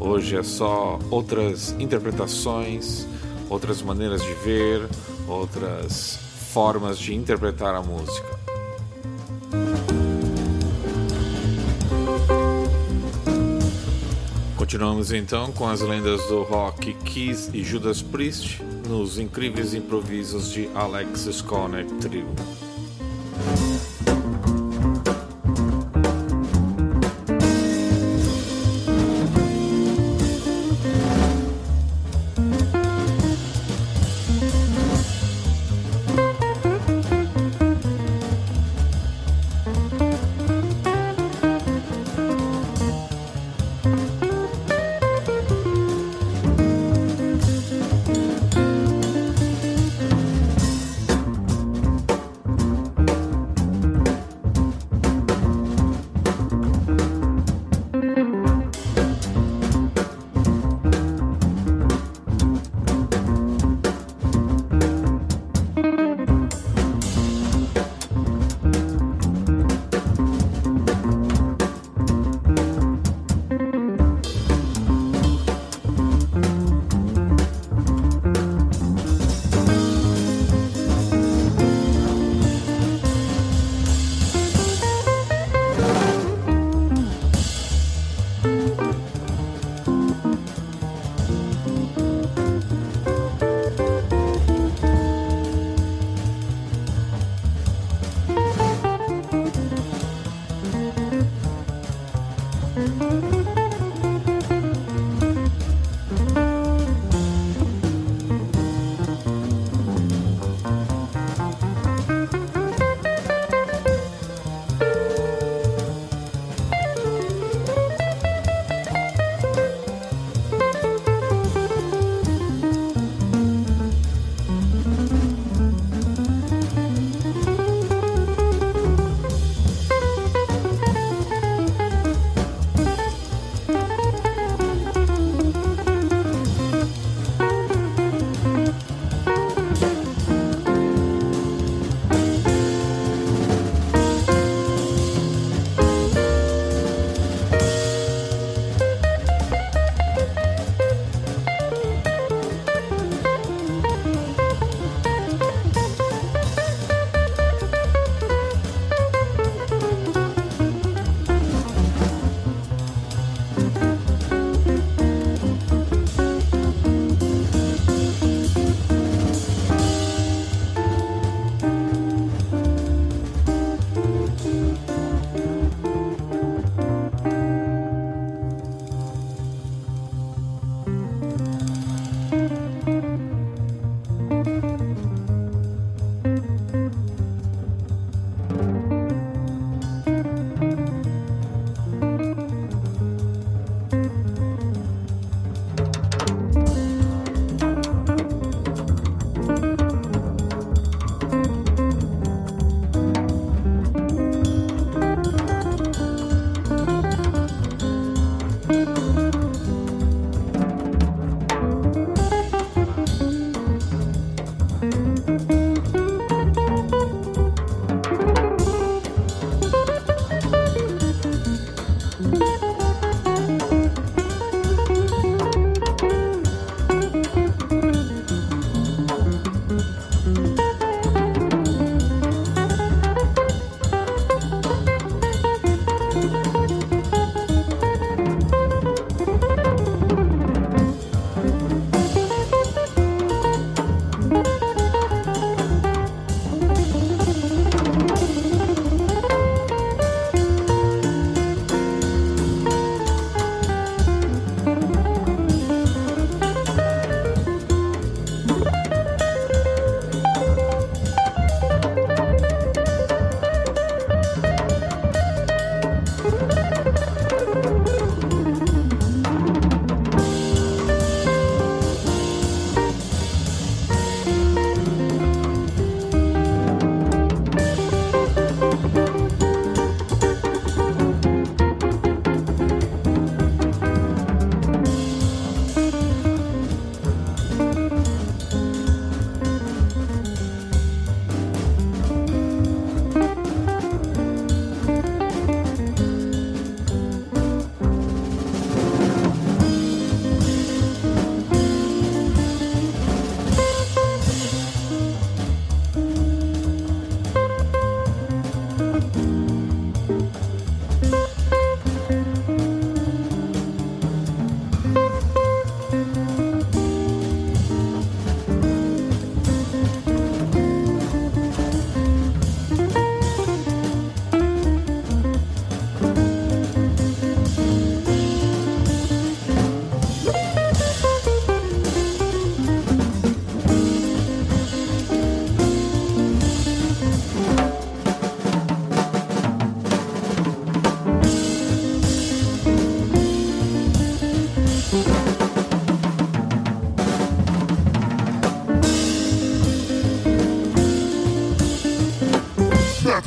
Hoje 0.00 0.36
é 0.36 0.42
só 0.42 0.98
outras 1.12 1.70
interpretações, 1.78 3.06
outras 3.48 3.80
maneiras 3.82 4.20
de 4.20 4.34
ver, 4.34 4.84
outras 5.28 6.23
formas 6.54 7.00
de 7.00 7.12
interpretar 7.12 7.74
a 7.74 7.82
música. 7.82 8.38
Continuamos 14.56 15.10
então 15.10 15.50
com 15.50 15.68
as 15.68 15.80
lendas 15.80 16.24
do 16.28 16.44
rock 16.44 16.94
Kiss 17.04 17.50
e 17.52 17.64
Judas 17.64 18.00
Priest 18.00 18.62
nos 18.88 19.18
incríveis 19.18 19.74
improvisos 19.74 20.52
de 20.52 20.70
Alexis 20.76 21.42
Koenig 21.42 21.92
Trio. 21.94 22.28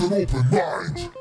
An 0.08 0.13
open 0.13 0.50
mind. 0.50 1.16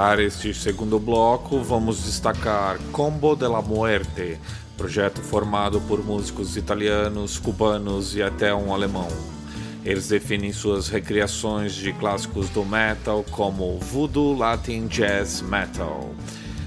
Encerrar 0.00 0.18
este 0.18 0.54
segundo 0.54 0.98
bloco, 0.98 1.62
vamos 1.62 2.04
destacar 2.04 2.78
Combo 2.90 3.36
de 3.36 3.46
la 3.46 3.60
Muerte, 3.60 4.38
projeto 4.74 5.20
formado 5.20 5.78
por 5.82 6.02
músicos 6.02 6.56
italianos, 6.56 7.38
cubanos 7.38 8.16
e 8.16 8.22
até 8.22 8.54
um 8.54 8.72
alemão. 8.72 9.08
Eles 9.84 10.08
definem 10.08 10.54
suas 10.54 10.88
recriações 10.88 11.74
de 11.74 11.92
clássicos 11.92 12.48
do 12.48 12.64
metal 12.64 13.22
como 13.30 13.78
Voodoo 13.78 14.34
Latin 14.34 14.86
Jazz 14.86 15.42
Metal. 15.42 16.10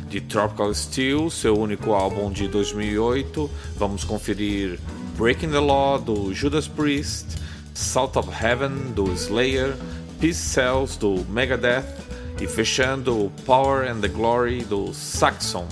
De 0.07 0.21
Tropical 0.21 0.71
Steel, 0.71 1.31
seu 1.31 1.57
único 1.57 1.93
álbum 1.93 2.31
de 2.31 2.47
2008, 2.47 3.49
vamos 3.77 4.03
conferir 4.03 4.79
Breaking 5.17 5.49
the 5.49 5.59
Law 5.59 5.97
do 5.97 6.31
Judas 6.35 6.67
Priest, 6.67 7.25
Salt 7.73 8.15
of 8.15 8.29
Heaven 8.29 8.93
do 8.93 9.11
Slayer, 9.13 9.75
Peace 10.19 10.39
Cells 10.39 10.95
do 10.97 11.25
Megadeth 11.29 11.92
e 12.43 12.47
fechando 12.47 13.31
Power 13.45 13.89
and 13.89 14.01
the 14.01 14.09
Glory 14.09 14.65
do 14.65 14.93
Saxon. 14.93 15.65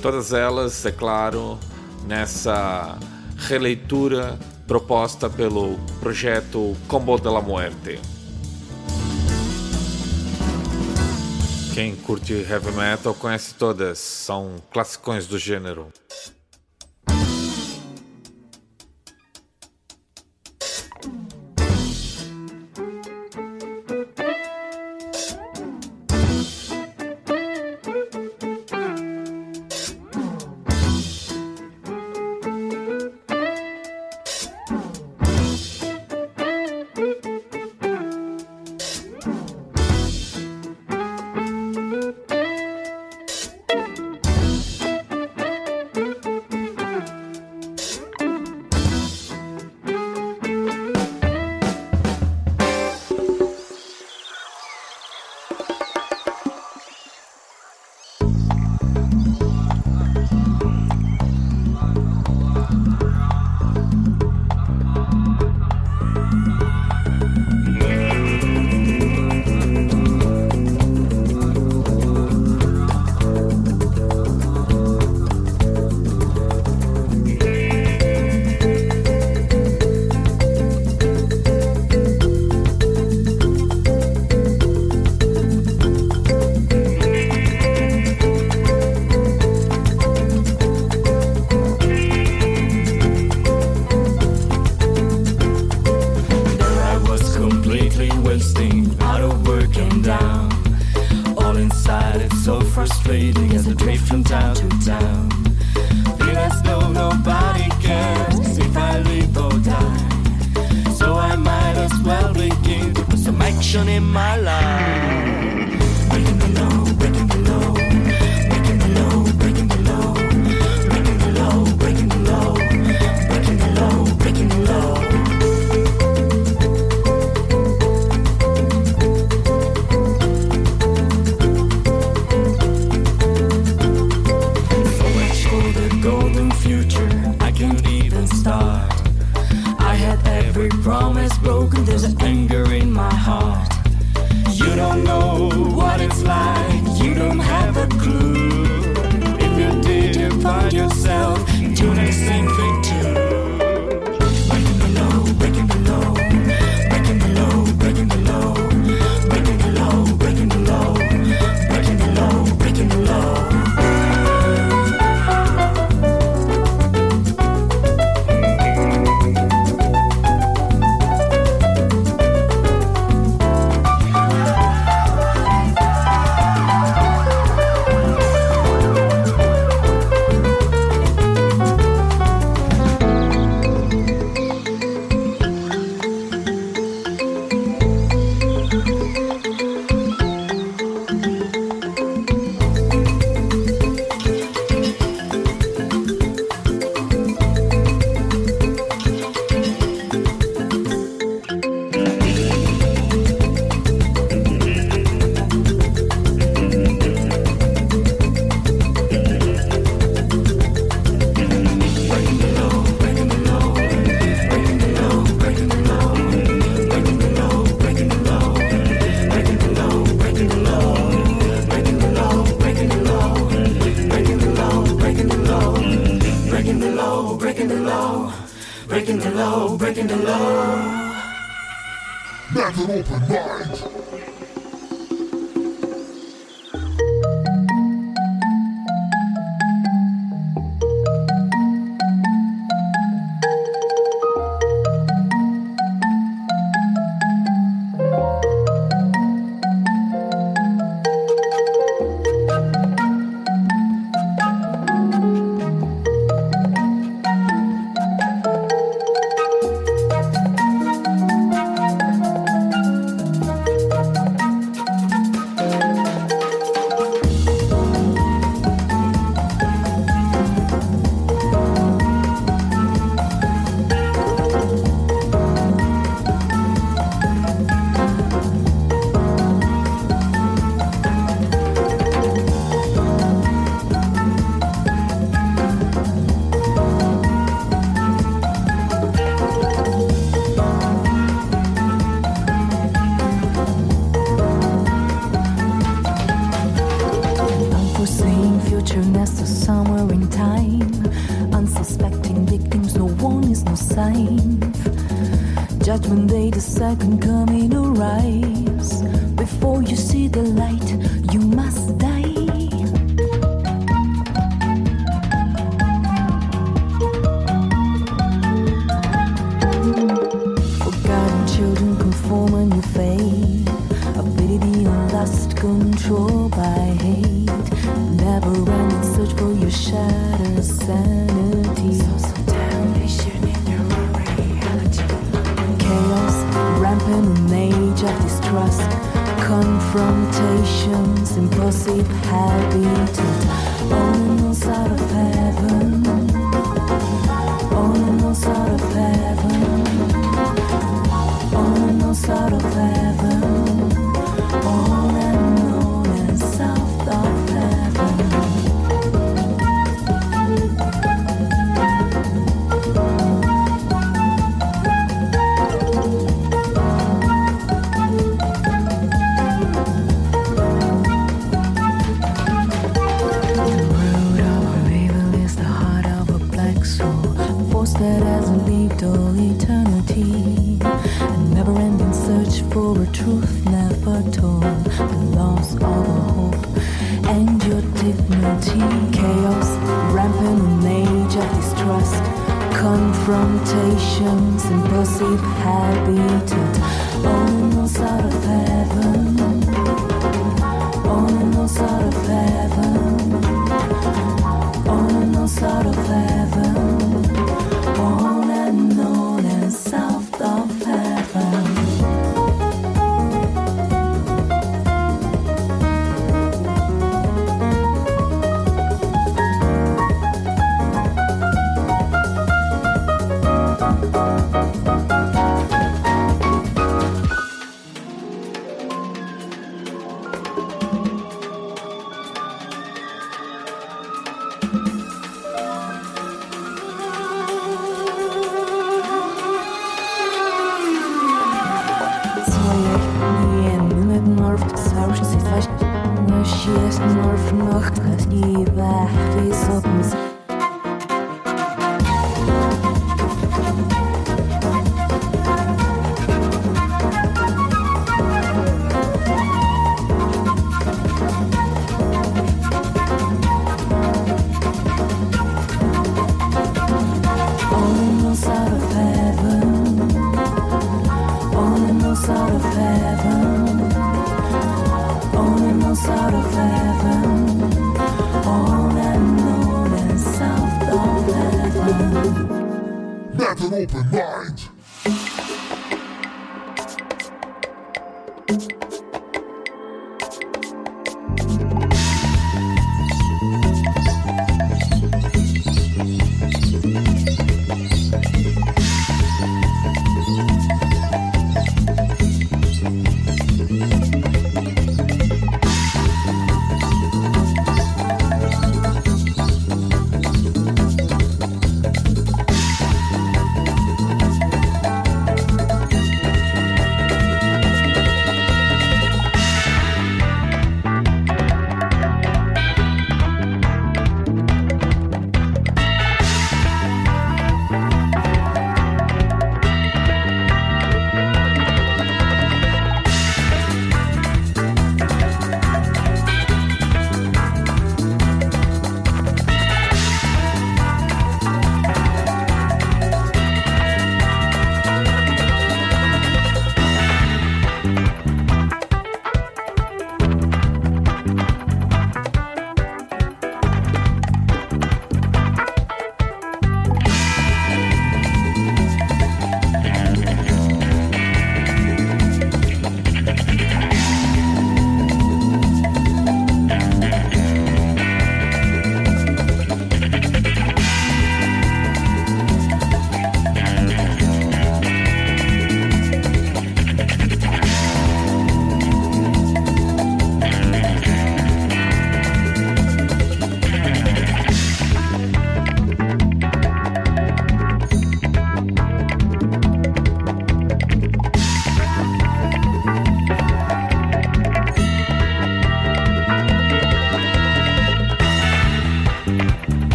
Todas 0.00 0.32
elas, 0.32 0.86
é 0.86 0.92
claro, 0.92 1.58
nessa 2.06 2.96
releitura 3.36 4.38
proposta 4.68 5.28
pelo 5.28 5.76
projeto 5.98 6.76
Combo 6.86 7.18
de 7.18 7.28
la 7.28 7.40
Muerte. 7.40 7.98
Quem 11.74 11.96
curte 11.96 12.32
heavy 12.32 12.70
metal 12.70 13.12
conhece 13.14 13.54
todas, 13.54 13.98
são 13.98 14.62
classicões 14.72 15.26
do 15.26 15.36
gênero. 15.36 15.88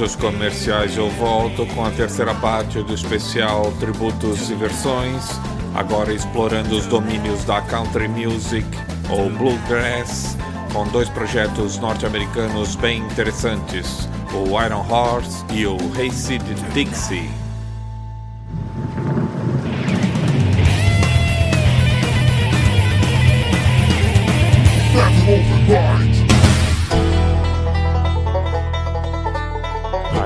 minutos 0.00 0.16
comerciais 0.16 0.96
eu 0.96 1.10
volto 1.10 1.66
com 1.74 1.84
a 1.84 1.90
terceira 1.90 2.34
parte 2.36 2.82
do 2.82 2.94
especial 2.94 3.70
Tributos 3.78 4.48
e 4.48 4.54
Versões, 4.54 5.28
agora 5.74 6.10
explorando 6.10 6.74
os 6.74 6.86
domínios 6.86 7.44
da 7.44 7.60
country 7.60 8.08
music 8.08 8.66
ou 9.10 9.28
bluegrass, 9.28 10.38
com 10.72 10.88
dois 10.88 11.10
projetos 11.10 11.76
norte-americanos 11.76 12.76
bem 12.76 13.02
interessantes, 13.02 14.08
o 14.32 14.58
Iron 14.64 14.86
Horse 14.88 15.44
e 15.52 15.66
o 15.66 15.76
Hayseed 15.98 16.44
Dixie. 16.72 17.39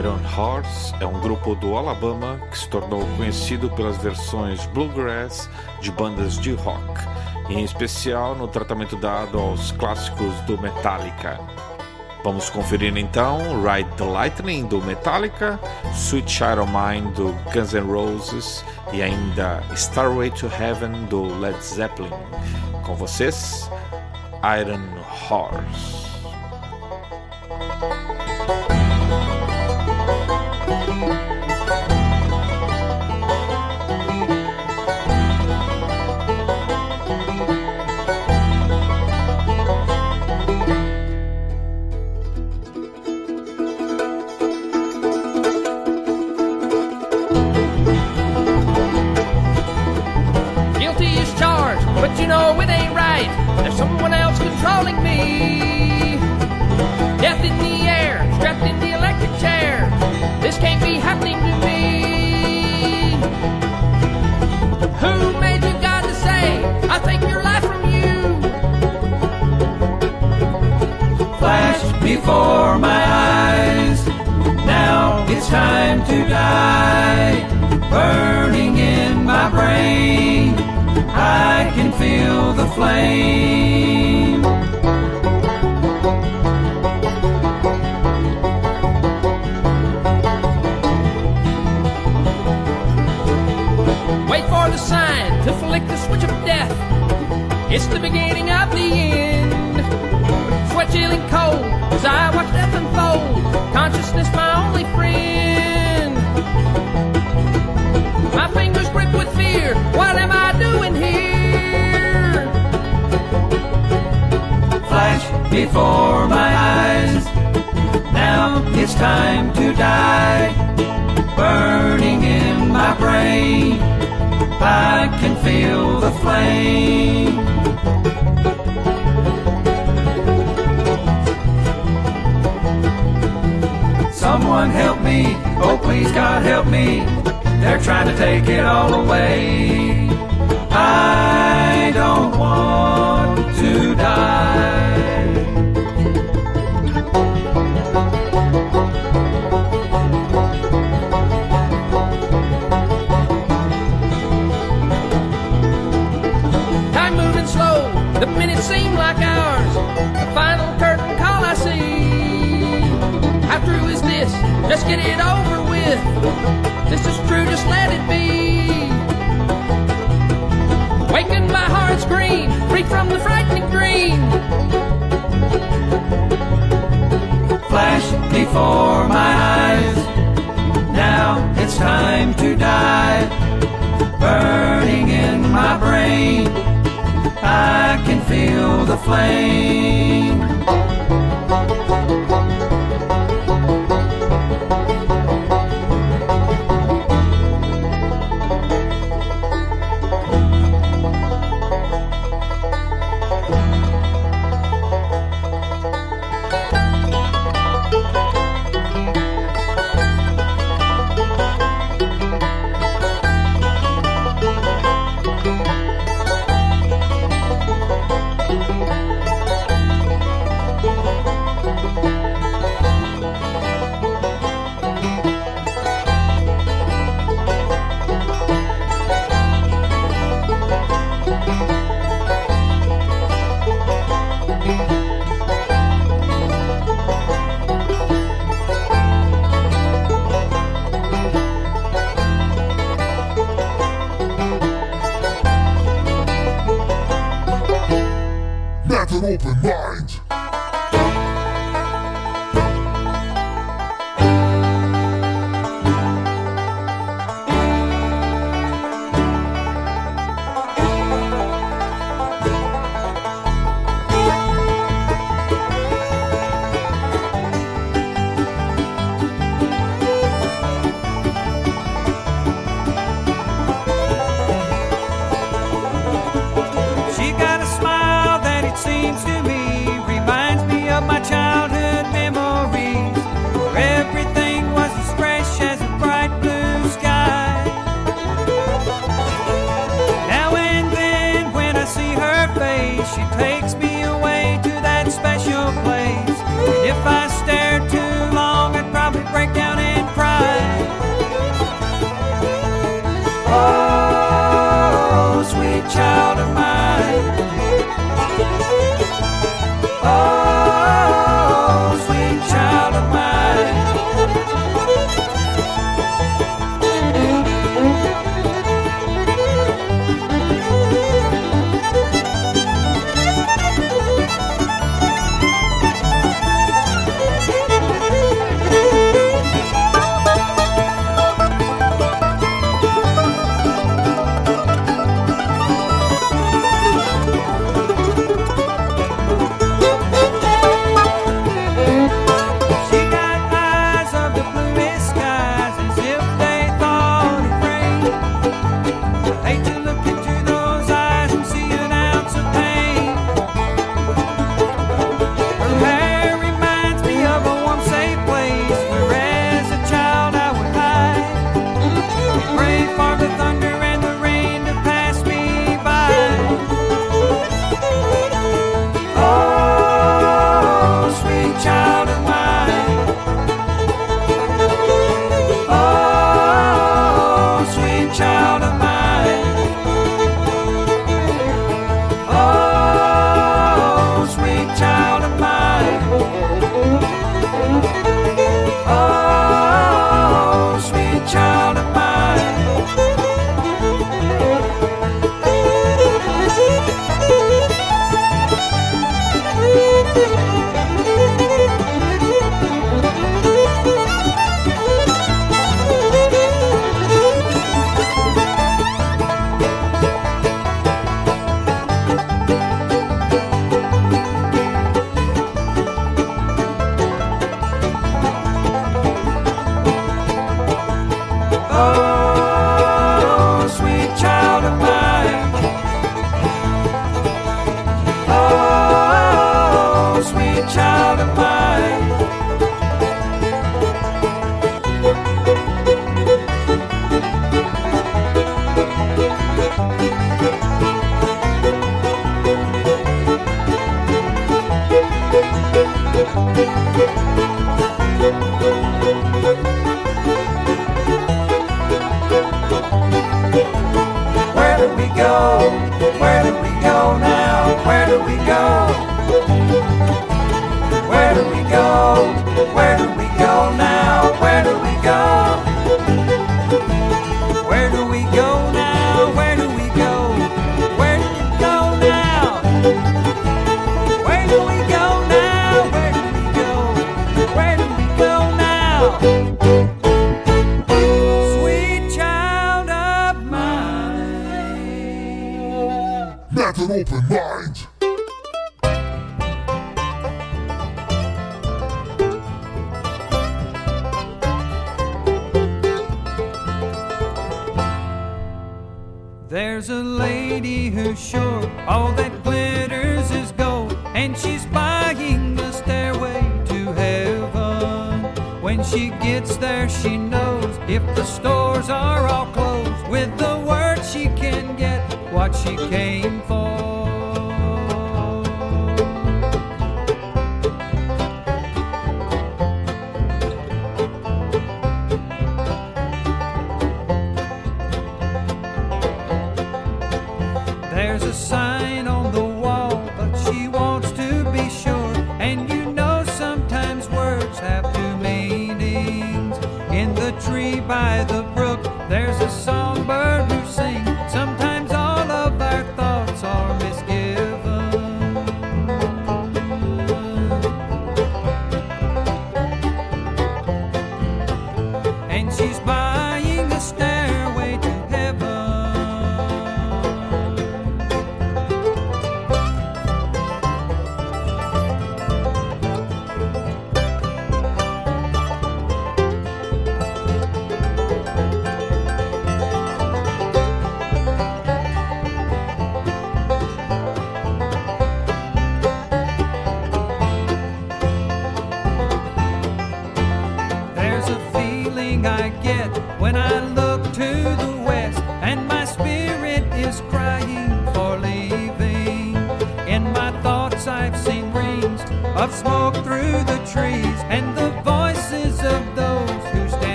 Iron 0.00 0.18
Horse 0.34 0.94
é 0.98 1.06
um 1.06 1.20
grupo 1.20 1.54
do 1.54 1.76
Alabama 1.76 2.40
que 2.50 2.58
se 2.58 2.68
tornou 2.70 3.06
conhecido 3.18 3.68
pelas 3.68 3.98
versões 3.98 4.64
bluegrass 4.68 5.46
de 5.82 5.92
bandas 5.92 6.38
de 6.38 6.54
rock, 6.54 7.02
em 7.50 7.62
especial 7.62 8.34
no 8.34 8.48
tratamento 8.48 8.96
dado 8.96 9.38
aos 9.38 9.72
clássicos 9.72 10.34
do 10.46 10.58
Metallica. 10.58 11.38
Vamos 12.24 12.48
conferir 12.48 12.96
então 12.96 13.62
Ride 13.62 13.90
the 13.96 14.04
Lightning 14.04 14.64
do 14.64 14.80
Metallica, 14.80 15.60
Sweet 15.92 16.30
Child 16.30 16.60
of 16.60 16.72
Mine 16.72 17.10
do 17.12 17.34
Guns 17.52 17.74
N' 17.74 17.86
Roses 17.86 18.64
e 18.94 19.02
ainda 19.02 19.62
Starway 19.74 20.30
to 20.30 20.46
Heaven 20.46 21.04
do 21.10 21.24
Led 21.38 21.62
Zeppelin. 21.62 22.08
Com 22.86 22.94
vocês, 22.94 23.70
Iron 24.42 24.80
Horse. 25.28 26.09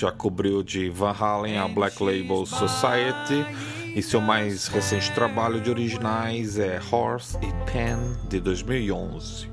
Já 0.00 0.10
cobriu 0.10 0.62
de 0.62 0.88
Van 0.88 1.12
Halen 1.12 1.58
a 1.58 1.68
Black 1.68 2.02
Label 2.02 2.46
Society. 2.46 3.44
E 3.94 4.02
seu 4.02 4.20
mais 4.20 4.68
recente 4.68 5.12
trabalho 5.12 5.60
de 5.60 5.68
originais 5.68 6.58
é 6.58 6.80
Horse 6.90 7.36
e 7.38 7.70
Pen, 7.70 7.98
de 8.28 8.40
2011. 8.40 9.50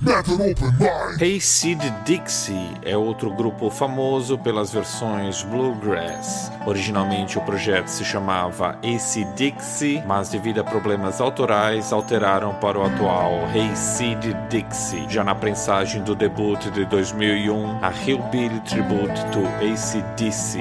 Metal 0.00 0.34
Open 0.34 0.70
Mind. 0.78 1.20
Hayseed 1.20 1.80
Dixie 2.06 2.74
é 2.82 2.96
outro 2.96 3.34
grupo 3.34 3.68
famoso 3.68 4.38
pelas 4.38 4.72
versões 4.72 5.42
bluegrass. 5.42 6.49
Originalmente 6.66 7.38
o 7.38 7.40
projeto 7.40 7.88
se 7.88 8.04
chamava 8.04 8.76
AC 8.82 9.24
Dixie, 9.34 10.02
mas 10.06 10.28
devido 10.28 10.60
a 10.60 10.64
problemas 10.64 11.20
autorais 11.20 11.92
alteraram 11.92 12.54
para 12.54 12.78
o 12.78 12.84
atual 12.84 13.46
Hayseed 13.46 14.36
Dixie. 14.48 15.06
Já 15.08 15.24
na 15.24 15.34
prensagem 15.34 16.02
do 16.02 16.14
debut 16.14 16.58
de 16.70 16.84
2001, 16.84 17.78
a 17.82 17.90
Hillbilly 17.90 18.60
Tribute 18.60 19.24
to 19.32 19.40
AC/DC, 19.64 20.60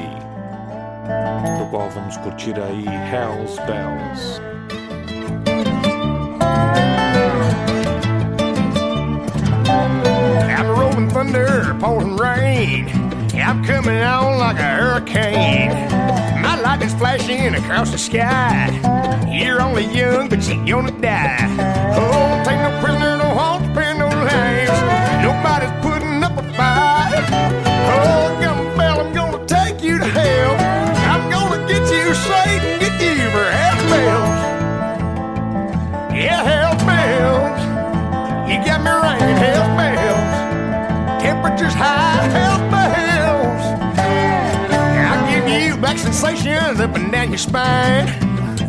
do 1.57 1.65
qual 1.69 1.89
vamos 1.89 2.15
curtir 2.17 2.55
aí 2.55 2.85
Hell's 2.85 3.57
Bells. 3.65 4.41
Thunder, 11.11 11.73
pouring 11.79 12.15
rain. 12.17 13.08
I'm 13.41 13.63
coming 13.63 14.01
on 14.01 14.37
like 14.39 14.57
a 14.57 14.63
hurricane. 14.63 15.71
My 16.41 16.59
lightning's 16.61 16.93
flashing 16.95 17.55
across 17.55 17.91
the 17.91 17.97
sky. 17.97 18.69
You're 19.31 19.61
only 19.61 19.85
young, 19.85 20.29
but 20.29 20.47
you're 20.47 20.65
gonna 20.65 20.91
die. 20.99 21.68
Sensations 46.11 46.79
up 46.79 46.95
and 46.95 47.11
down 47.11 47.29
your 47.29 47.37
spine. 47.37 48.07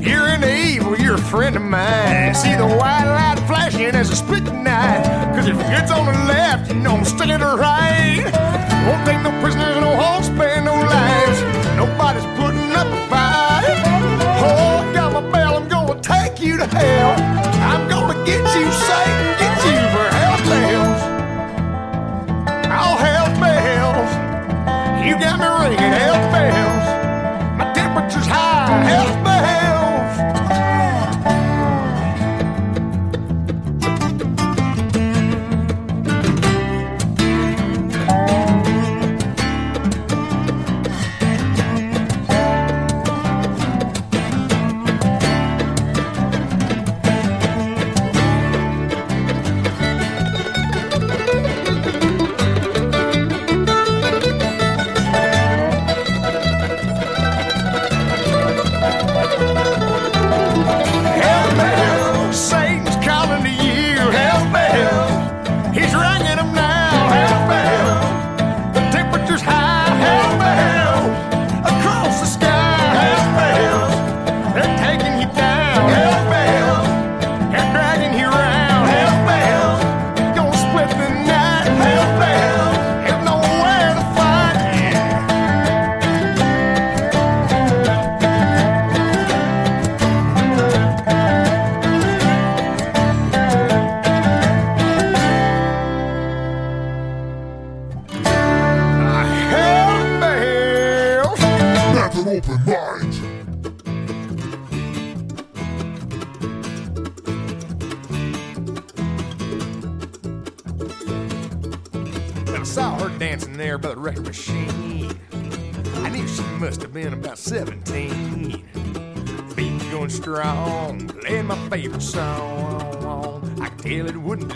You're 0.02 0.26
an 0.26 0.44
evil, 0.44 0.96
you're 0.98 1.14
a 1.14 1.18
friend 1.32 1.56
of 1.56 1.62
mine. 1.62 2.34
See 2.34 2.54
the 2.54 2.66
white 2.66 3.06
light 3.06 3.38
flashing 3.46 3.94
as 3.94 4.10
I 4.10 4.14
split 4.14 4.44
the 4.44 4.52
night. 4.52 5.04
Cause 5.34 5.46
if 5.46 5.56
it's 5.58 5.90
on 5.90 6.04
the 6.04 6.12
left, 6.28 6.70
you 6.70 6.78
know 6.80 6.96
I'm 6.96 7.04
sticking 7.04 7.38
to 7.38 7.44
the 7.44 7.56
right. 7.56 8.24
Won't 8.86 9.06
take 9.06 9.22
no 9.22 9.30
prisoners, 9.40 9.76
no 9.80 9.96
holds, 9.96 10.26
spare 10.26 10.60
no 10.60 10.74
lives. 10.74 11.40
Nobody's 11.76 12.28
putting 12.38 12.72
up 12.72 12.88
a 12.88 13.00
fight. 13.08 13.78
Oh, 14.44 14.90
got 14.92 15.12
my 15.12 15.30
bell, 15.32 15.56
I'm 15.56 15.68
gonna 15.68 16.00
take 16.02 16.42
you 16.42 16.58
to 16.58 16.66
hell. 16.66 17.12
I'm 17.72 17.88
gonna 17.88 18.22
get 18.26 18.42
you 18.54 18.70
Satan, 18.70 19.39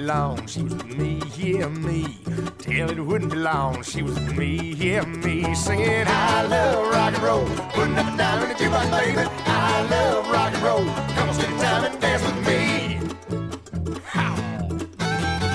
long. 0.04 0.46
She 0.46 0.62
was 0.62 0.74
with 0.74 0.96
me, 0.98 1.20
yeah, 1.36 1.68
me. 1.68 2.18
Tell 2.58 2.90
it 2.90 3.00
wouldn't 3.00 3.32
be 3.32 3.38
long. 3.38 3.82
She 3.82 4.02
was 4.02 4.14
with 4.14 4.36
me, 4.36 4.74
yeah, 4.74 5.04
me. 5.04 5.54
Singing, 5.54 6.06
I 6.06 6.42
love 6.46 6.92
rock 6.92 7.14
and 7.14 7.22
roll. 7.22 7.46
Putting 7.72 7.96
up 7.96 8.06
and 8.06 8.18
down 8.18 8.42
in 8.42 8.48
the 8.50 8.54
jukebox, 8.54 8.90
baby. 8.90 9.28
I 9.46 9.86
love 9.90 10.30
rock 10.30 10.52
and 10.52 10.62
roll. 10.62 10.84
Come 11.14 11.28
on, 11.28 11.34
spend 11.34 11.60
time 11.60 11.84
and 11.84 12.00
dance 12.00 12.22
with 12.22 12.46
me. 12.46 13.00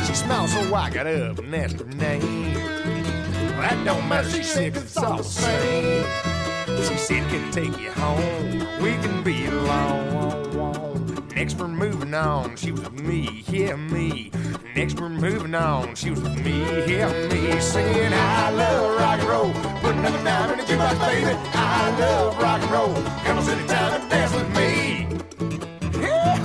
She 0.06 0.14
smiled, 0.16 0.50
so 0.50 0.76
I 0.76 0.90
got 0.90 1.06
up 1.08 1.40
and 1.40 1.56
asked 1.56 1.80
her 1.80 1.86
name. 1.86 2.54
Well, 2.54 3.62
that 3.62 3.86
don't 3.86 4.08
matter, 4.10 4.30
she 4.30 4.44
said, 4.44 4.74
'cause 4.74 4.84
it's 4.84 4.98
all 4.98 5.18
the 5.18 5.24
same. 5.24 6.06
She 6.88 6.98
said, 6.98 7.30
can 7.30 7.48
I 7.48 7.52
take 7.52 7.80
you 7.80 7.92
home? 7.92 8.82
We 8.82 8.94
can 8.94 9.22
be 9.24 9.46
alone. 9.46 11.28
Next 11.36 11.56
we're 11.58 11.68
moving 11.68 12.14
on, 12.14 12.56
she 12.58 12.72
was 12.72 12.82
with 12.82 13.00
me, 13.02 13.44
yeah, 13.48 13.76
me. 13.76 14.32
Moving 15.20 15.54
on, 15.54 15.96
she 15.96 16.12
was 16.12 16.22
with 16.22 16.46
me, 16.46 16.62
yeah, 16.88 17.12
me. 17.28 17.60
Singing, 17.60 18.14
I 18.14 18.52
love 18.52 18.98
rock 18.98 19.20
and 19.20 19.28
roll. 19.28 19.50
Up 19.50 19.84
and 19.84 20.24
down 20.24 20.52
in 20.52 20.58
the 20.60 20.64
jukebox, 20.64 20.98
baby. 21.00 21.38
I 21.54 22.00
love 22.00 22.38
rock 22.38 22.62
and 22.62 22.72
roll. 22.72 22.94
Come 23.26 23.38
on, 23.38 23.44
city 23.44 23.68
time 23.68 24.02
and 24.02 24.10
dance 24.10 24.34
with 24.34 24.50
me. 24.56 25.08
Yeah! 26.02 26.36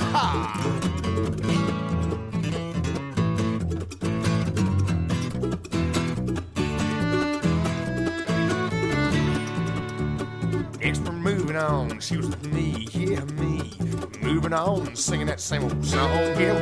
We're 11.04 11.12
moving 11.12 11.56
on. 11.56 12.00
She 12.00 12.16
was 12.16 12.28
with 12.28 12.46
me, 12.52 12.86
yeah, 12.92 13.24
me. 13.24 13.72
Moving 14.22 14.52
on, 14.52 14.96
singing 14.96 15.26
that 15.26 15.40
same 15.40 15.64
old 15.64 15.84
song. 15.84 16.08
Give 16.36 16.53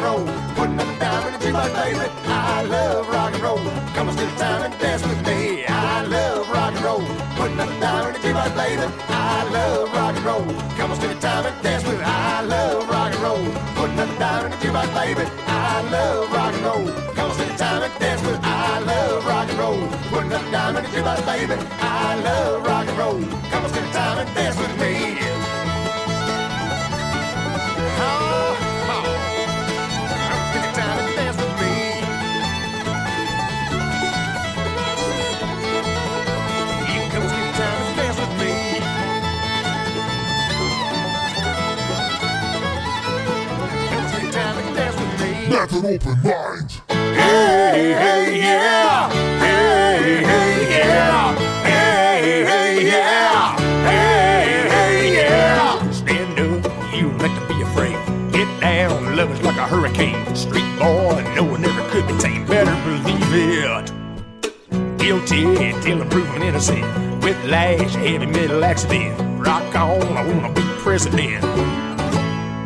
and 0.00 0.04
roll. 0.04 0.54
Putting 0.54 0.80
up 0.80 0.88
a 0.88 0.98
dime 0.98 1.26
in 1.26 1.32
the 1.32 1.46
jukebox, 1.46 1.74
baby. 1.74 2.10
I 2.26 2.62
love 2.64 3.08
rock 3.08 3.34
and 3.34 3.42
roll. 3.42 3.58
Come 3.94 4.08
on, 4.08 4.16
spend 4.16 4.38
time 4.38 4.62
and 4.62 4.80
dance 4.80 5.02
with 5.02 5.26
me. 5.26 5.64
I 5.66 6.02
love 6.04 6.50
rock 6.50 6.74
and 6.74 6.84
roll. 6.84 7.04
Putting 7.36 7.60
up 7.60 7.68
a 7.68 7.80
dime 7.80 8.06
in 8.08 8.12
the 8.14 8.20
jukebox, 8.20 8.56
baby. 8.56 8.86
I 9.08 9.44
love 9.50 9.92
rock 9.92 10.16
and 10.16 10.24
roll. 10.24 10.46
Come 10.76 10.90
on, 10.90 10.96
spend 10.96 11.20
time 11.20 11.46
and 11.46 11.62
dance 11.62 11.84
with 11.84 11.98
me. 11.98 12.04
I 12.04 12.42
love 12.42 12.88
rock 12.88 13.12
and 13.12 13.22
roll. 13.22 13.44
Putting 13.76 13.98
up 14.00 14.08
a 14.08 14.18
dime 14.18 14.44
in 14.46 14.50
the 14.52 14.56
jukebox, 14.58 14.88
baby. 14.94 15.24
I 15.46 15.82
love 15.90 16.32
rock 16.32 16.54
and 16.54 16.64
roll. 16.64 17.14
Come 17.14 17.30
on, 17.30 17.34
spend 17.36 17.58
time 17.58 17.82
and 17.82 18.00
dance 18.00 18.22
with 18.22 18.40
me. 18.40 18.48
I 18.48 18.78
love 18.80 19.26
rock 19.26 19.48
and 19.50 19.58
roll. 19.58 19.80
Putting 20.10 20.32
up 20.32 20.42
a 20.42 20.50
dime 20.50 20.76
in 20.76 20.82
the 20.84 20.90
jukebox, 20.90 21.18
baby. 21.26 21.56
I 21.80 22.14
love 22.24 22.66
rock 22.66 22.86
and 22.88 22.98
roll. 22.98 23.20
Come 23.50 23.64
on, 23.64 23.70
spend 23.70 23.92
time 23.92 24.18
and 24.18 24.34
dance 24.34 24.56
with 24.56 24.74
me. 24.80 25.29
With 45.60 45.72
an 45.72 45.86
open 45.86 46.22
mind. 46.22 46.70
Hey, 46.88 47.92
hey, 47.92 48.38
yeah. 48.38 49.10
Hey, 49.40 50.24
hey, 50.24 50.78
yeah. 50.78 51.34
Hey, 51.62 52.44
hey, 52.44 52.86
yeah. 52.86 53.56
Hey, 53.84 54.68
hey, 54.70 55.14
yeah. 55.14 55.90
Stand 55.90 56.38
up, 56.40 56.64
you 56.94 57.10
have 57.10 57.48
to 57.48 57.54
be 57.54 57.60
afraid. 57.62 57.96
Get 58.32 58.60
down, 58.60 59.16
love 59.16 59.30
is 59.32 59.42
like 59.42 59.56
a 59.56 59.66
hurricane. 59.66 60.34
Street 60.34 60.78
boy, 60.78 61.22
no 61.36 61.44
one 61.44 61.64
ever 61.64 61.88
could 61.90 62.06
be. 62.08 62.44
Better 62.46 62.76
believe 62.84 63.34
it. 63.34 63.92
Guilty 64.98 65.42
till 65.82 66.00
I'm 66.00 66.08
proven 66.08 66.42
innocent. 66.42 66.84
Whiplash, 67.22 67.94
heavy 67.96 68.26
metal 68.26 68.64
accident. 68.64 69.18
Rock 69.38 69.74
on, 69.74 70.16
I 70.16 70.26
wanna 70.26 70.52
be 70.54 70.62
president. 70.78 71.42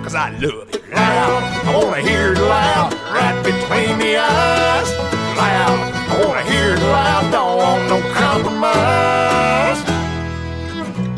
Cause 0.04 0.14
I 0.14 0.30
love 0.38 0.68
it 0.74 0.90
loud. 0.92 1.43
I 1.74 1.76
wanna 1.76 2.02
hear 2.02 2.34
it 2.34 2.38
loud, 2.38 2.94
right 3.10 3.36
between 3.42 3.98
the 3.98 4.16
eyes. 4.16 4.88
Loud, 5.36 5.78
I 6.08 6.24
wanna 6.24 6.44
hear 6.48 6.74
it 6.74 6.80
loud, 6.80 7.32
don't 7.32 7.56
want 7.56 7.88
no 7.88 8.00
compromise. 8.14 9.80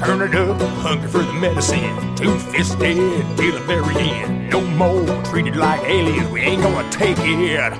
Turn 0.00 0.22
it 0.22 0.34
up, 0.34 0.58
hungry 0.80 1.08
for 1.10 1.18
the 1.18 1.32
medicine. 1.34 1.94
Two 2.16 2.38
fisted 2.38 2.96
till 3.36 3.52
the 3.52 3.60
very 3.66 3.96
end. 3.98 4.48
No 4.48 4.62
more 4.62 5.22
treated 5.24 5.56
like 5.56 5.82
aliens, 5.84 6.30
we 6.30 6.40
ain't 6.40 6.62
gonna 6.62 6.90
take 6.90 7.18
it. 7.20 7.74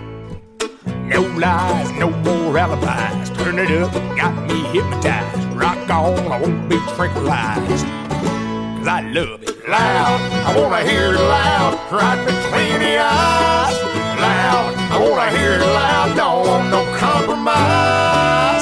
No 1.09 1.23
lies, 1.39 1.91
no 1.93 2.11
more 2.11 2.59
alibis. 2.59 3.31
Turn 3.39 3.59
it 3.59 3.71
up, 3.71 3.95
got 4.19 4.35
me 4.47 4.61
hypnotized. 4.75 5.43
Rock 5.57 5.79
on, 5.89 6.31
I 6.31 6.39
won't 6.43 6.69
be 6.69 6.77
tranquilized. 6.95 7.87
Cause 8.87 9.03
I 9.03 9.11
love 9.11 9.43
it 9.43 9.69
loud. 9.69 10.21
I 10.47 10.61
wanna 10.61 10.89
hear 10.89 11.13
it 11.13 11.19
loud, 11.19 11.75
right 11.91 12.25
between 12.25 12.79
the 12.79 12.99
eyes. 12.99 13.77
Loud, 14.21 14.75
I 14.93 14.99
wanna 15.01 15.37
hear 15.37 15.55
it 15.55 15.61
loud, 15.61 16.15
don't 16.15 16.47
want 16.47 16.71
no 16.71 16.85
compromise. 16.97 18.56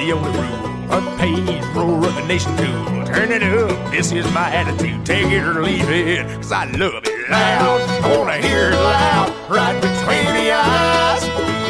The 0.00 0.12
only 0.12 0.30
rule. 0.30 0.66
Unpaid, 0.90 1.64
roll 1.76 2.04
up 2.04 2.14
the 2.14 2.26
nation 2.26 2.56
cool. 2.56 3.04
Turn 3.04 3.30
it 3.30 3.42
up, 3.42 3.92
this 3.92 4.12
is 4.12 4.24
my 4.32 4.50
attitude. 4.50 5.04
Take 5.04 5.30
it 5.30 5.44
or 5.44 5.62
leave 5.62 5.88
it, 5.90 6.26
cause 6.36 6.52
I 6.52 6.64
love 6.72 7.04
it 7.04 7.30
loud. 7.30 7.80
I 8.04 8.16
wanna 8.16 8.38
hear 8.38 8.70
it 8.70 8.76
loud, 8.76 9.28
right 9.50 9.76
between 9.76 10.28
the 10.38 10.52
eyes. 10.52 11.22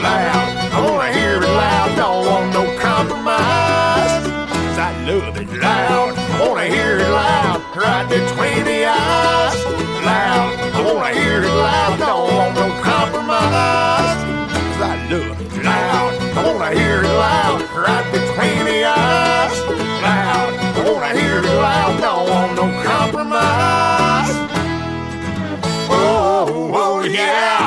Loud, 0.02 0.48
I 0.72 0.78
wanna 0.86 1.12
hear 1.12 1.42
it 1.42 1.48
loud, 1.62 1.96
don't 1.96 2.26
want 2.26 2.46
no 2.54 2.64
compromise. 2.78 4.22
Cause 4.48 4.78
I 4.78 4.90
love 5.10 5.36
it 5.36 5.50
loud, 5.58 6.14
I 6.16 6.48
wanna 6.48 6.66
hear 6.66 6.98
it 6.98 7.10
loud, 7.10 7.60
right 7.76 8.06
between 8.08 8.64
the 8.64 8.86
eyes. 8.86 9.58
Loud, 10.06 10.50
I 10.76 10.80
wanna 10.86 11.14
hear 11.18 11.42
it 11.42 11.54
loud, 11.66 11.98
don't 11.98 12.34
want 12.34 12.54
no 12.54 12.68
compromise. 12.80 14.20
Cause 14.54 14.82
I 14.92 14.94
love 15.10 15.40
it 15.40 15.64
loud. 15.64 16.14
I 16.30 16.46
wanna 16.46 16.78
hear 16.78 17.02
it 17.02 17.08
loud, 17.08 17.60
right 17.74 18.09
yeah. 27.12 27.59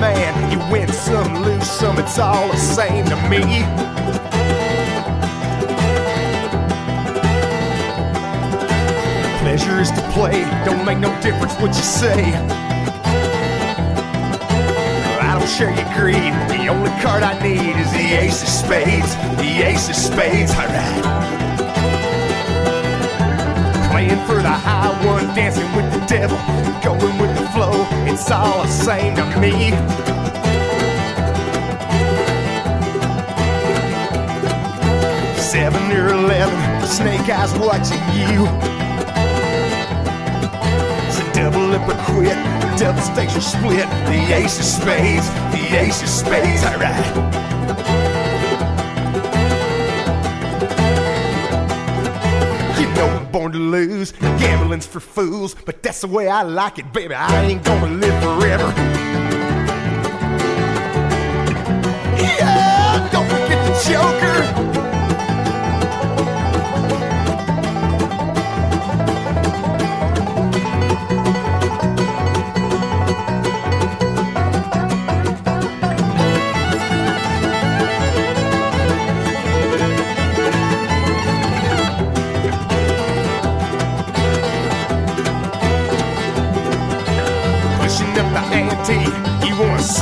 Man. 0.00 0.50
You 0.50 0.58
win 0.70 0.88
some, 0.88 1.42
lose 1.42 1.68
some, 1.68 1.98
it's 1.98 2.18
all 2.18 2.48
the 2.48 2.56
same 2.56 3.04
to 3.06 3.16
me. 3.28 3.40
Pleasure 9.40 9.80
is 9.80 9.90
to 9.90 10.02
play, 10.12 10.42
don't 10.64 10.84
make 10.84 10.98
no 10.98 11.10
difference 11.20 11.54
what 11.54 11.68
you 11.68 11.82
say. 11.82 12.34
I 15.20 15.36
don't 15.38 15.48
share 15.48 15.70
your 15.70 15.88
greed. 15.96 16.32
The 16.48 16.68
only 16.68 16.90
card 17.02 17.22
I 17.22 17.40
need 17.42 17.76
is 17.76 17.92
the 17.92 18.18
ace 18.20 18.42
of 18.42 18.48
spades. 18.48 19.14
The 19.36 19.62
ace 19.64 19.88
of 19.88 19.96
spades, 19.96 20.52
alright. 20.52 21.53
Playing 24.14 24.26
for 24.28 24.42
the 24.42 24.48
high 24.48 25.06
one, 25.06 25.26
dancing 25.34 25.66
with 25.74 25.92
the 25.92 25.98
devil, 26.06 26.36
going 26.84 27.18
with 27.18 27.36
the 27.36 27.48
flow. 27.48 27.84
It's 28.06 28.30
all 28.30 28.62
the 28.62 28.68
same 28.68 29.16
to 29.16 29.24
me. 29.40 29.70
Seven 35.36 35.90
or 35.90 36.08
eleven, 36.10 36.86
snake 36.86 37.28
eyes 37.28 37.58
watching 37.58 37.98
you. 38.14 38.46
It's 41.08 41.18
a 41.18 41.32
double 41.32 41.74
up 41.74 41.88
or 41.88 41.98
quit, 42.04 42.36
are 43.36 43.40
split. 43.40 43.88
The 44.06 44.32
ace 44.32 44.58
of 44.60 44.64
spades, 44.64 45.28
the 45.50 45.76
ace 45.76 46.02
of 46.02 46.08
spades, 46.08 46.62
alright. 46.62 47.43
To 54.12 54.22
lose, 54.22 54.40
gambling's 54.40 54.86
for 54.86 55.00
fools, 55.00 55.54
but 55.64 55.82
that's 55.82 56.00
the 56.00 56.08
way 56.08 56.28
I 56.28 56.42
like 56.42 56.78
it, 56.78 56.92
baby. 56.92 57.14
I 57.14 57.44
ain't 57.44 57.64
gonna 57.64 57.92
live 57.94 58.22
forever. 58.22 58.72
Yeah, 62.18 63.08
don't 63.12 63.28
forget 63.28 63.66
the 63.66 63.90
Joker. 63.90 64.63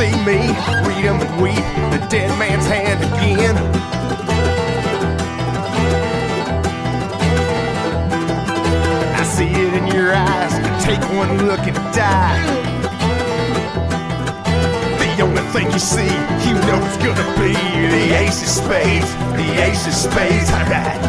See 0.03 0.17
me? 0.27 0.41
Read 0.89 1.05
'em 1.07 1.21
and 1.21 1.35
weep. 1.41 1.65
The 1.95 2.01
dead 2.09 2.31
man's 2.37 2.67
hand 2.67 2.99
again. 3.09 3.57
I 9.21 9.23
see 9.37 9.53
it 9.65 9.73
in 9.79 9.87
your 9.97 10.11
eyes. 10.13 10.55
Take 10.83 11.03
one 11.23 11.33
look 11.49 11.65
and 11.71 11.81
die. 11.95 12.41
The 15.03 15.23
only 15.27 15.45
thing 15.53 15.71
you 15.71 15.83
see, 15.95 16.13
you 16.47 16.55
know 16.67 16.79
it's 16.87 16.99
gonna 17.05 17.29
be 17.43 17.55
the 17.97 18.05
ace 18.23 18.41
of 18.47 18.51
spades. 18.61 19.11
The 19.41 19.49
ace 19.67 19.87
of 19.87 19.95
spades, 20.07 20.51
alright. 20.59 21.01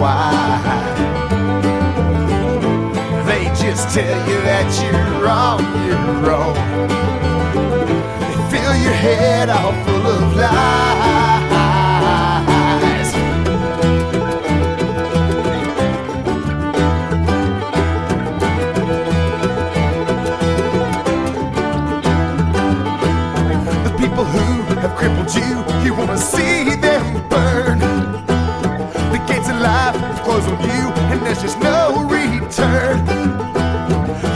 Why. 0.00 0.60
They 3.26 3.44
just 3.62 3.94
tell 3.94 4.18
you 4.28 4.38
that 4.50 4.68
you're 4.80 5.08
wrong, 5.22 5.60
you're 5.86 6.14
wrong. 6.24 6.54
They 8.26 8.36
fill 8.50 8.74
your 8.76 8.96
head 9.06 9.50
all 9.50 9.72
full 9.84 10.06
of 10.06 10.36
lies. 10.36 10.70
The 23.84 23.92
people 23.98 24.24
who 24.24 24.46
have 24.80 24.94
crippled 24.96 25.34
you, 25.34 25.64
you 25.84 25.92
wanna 25.94 26.16
see 26.16 26.79
there's 31.30 31.42
just 31.42 31.60
no 31.60 32.08
return. 32.10 33.06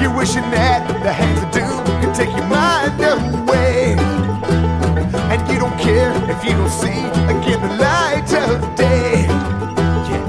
You're 0.00 0.14
wishing 0.14 0.46
that 0.54 0.86
the 1.02 1.12
hands 1.12 1.42
of 1.42 1.50
doom 1.50 1.82
could 2.00 2.14
take 2.14 2.30
your 2.30 2.46
mind 2.46 2.94
away. 3.02 3.96
And 5.26 5.40
you 5.50 5.58
don't 5.58 5.76
care 5.76 6.14
if 6.30 6.44
you 6.44 6.52
don't 6.52 6.70
see 6.70 7.02
again 7.34 7.60
the 7.66 7.74
light 7.82 8.30
of 8.46 8.76
day. 8.76 9.26
Yeah. 9.26 10.22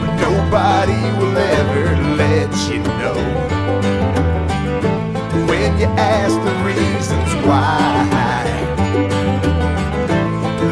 But 0.00 0.12
nobody 0.20 1.00
will 1.16 1.38
ever 1.38 1.96
let 2.20 2.52
you 2.68 2.82
know 3.00 3.16
when 5.48 5.78
you 5.78 5.86
ask 5.96 6.36
the 6.36 6.54
reasons 6.68 7.30
why. 7.46 8.04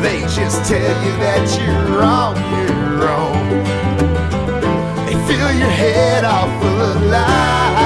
They 0.02 0.20
just 0.28 0.68
tell 0.68 1.04
you 1.06 1.12
that 1.24 1.48
you're 1.56 1.98
wrong, 1.98 2.36
you're 2.36 2.98
wrong. 3.00 4.21
Fill 5.32 5.50
your 5.52 5.70
head 5.70 6.24
all 6.26 6.46
full 6.60 6.80
of 6.82 7.02
lies. 7.04 7.81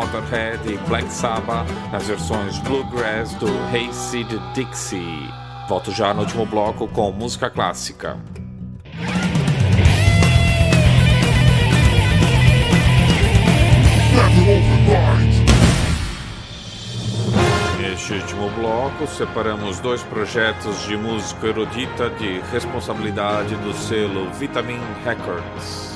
Motorhead 0.00 0.66
e 0.66 0.78
Black 0.88 1.12
Sabbath 1.12 1.68
nas 1.92 2.06
versões 2.06 2.58
Bluegrass 2.60 3.34
do 3.34 3.46
Hayseed 3.70 4.40
Dixie. 4.54 5.28
Volto 5.68 5.92
já 5.92 6.14
no 6.14 6.22
último 6.22 6.46
bloco 6.46 6.88
com 6.88 7.12
música 7.12 7.50
clássica. 7.50 8.16
Neste 17.78 18.14
último 18.14 18.48
bloco, 18.52 19.06
separamos 19.06 19.80
dois 19.80 20.02
projetos 20.04 20.82
de 20.86 20.96
música 20.96 21.46
erudita 21.46 22.08
de 22.08 22.40
responsabilidade 22.50 23.54
do 23.56 23.74
selo 23.74 24.30
Vitamin 24.32 24.80
Records. 25.04 25.89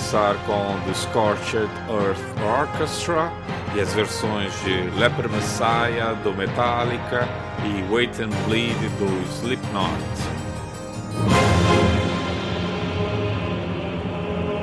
Começar 0.00 0.34
com 0.46 0.80
The 0.86 0.94
Scorched 0.94 1.68
Earth 1.90 2.18
Orchestra 2.42 3.30
e 3.74 3.80
as 3.80 3.92
versões 3.92 4.50
de 4.64 4.98
Leper 4.98 5.28
Messiah 5.28 6.14
do 6.24 6.32
Metallica 6.32 7.28
e 7.62 7.92
Wait 7.92 8.18
and 8.18 8.30
Bleed 8.46 8.78
do 8.98 9.30
Slipknot. 9.30 9.92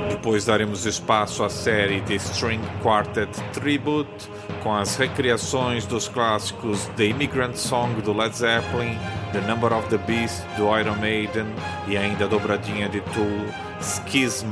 Depois 0.09 0.43
daremos 0.45 0.87
espaço 0.87 1.43
à 1.43 1.49
série 1.49 2.01
The 2.01 2.15
String 2.15 2.61
Quartet 2.81 3.29
Tribute, 3.53 4.27
com 4.63 4.73
as 4.73 4.95
recriações 4.97 5.85
dos 5.85 6.07
clássicos 6.07 6.87
The 6.97 7.05
Immigrant 7.05 7.55
Song 7.55 7.93
do 8.01 8.11
Led 8.11 8.35
Zeppelin, 8.35 8.97
The 9.31 9.41
Number 9.41 9.71
of 9.71 9.87
the 9.89 9.99
Beast 9.99 10.43
do 10.57 10.75
Iron 10.75 10.95
Maiden 10.95 11.45
e 11.87 11.95
ainda 11.95 12.25
a 12.25 12.27
dobradinha 12.27 12.89
de 12.89 13.01
Tool, 13.01 13.45
Schism 13.79 14.47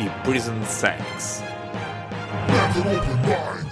e 0.00 0.08
Prison 0.24 0.62
Sex. 0.64 1.42
mind. 3.24 3.71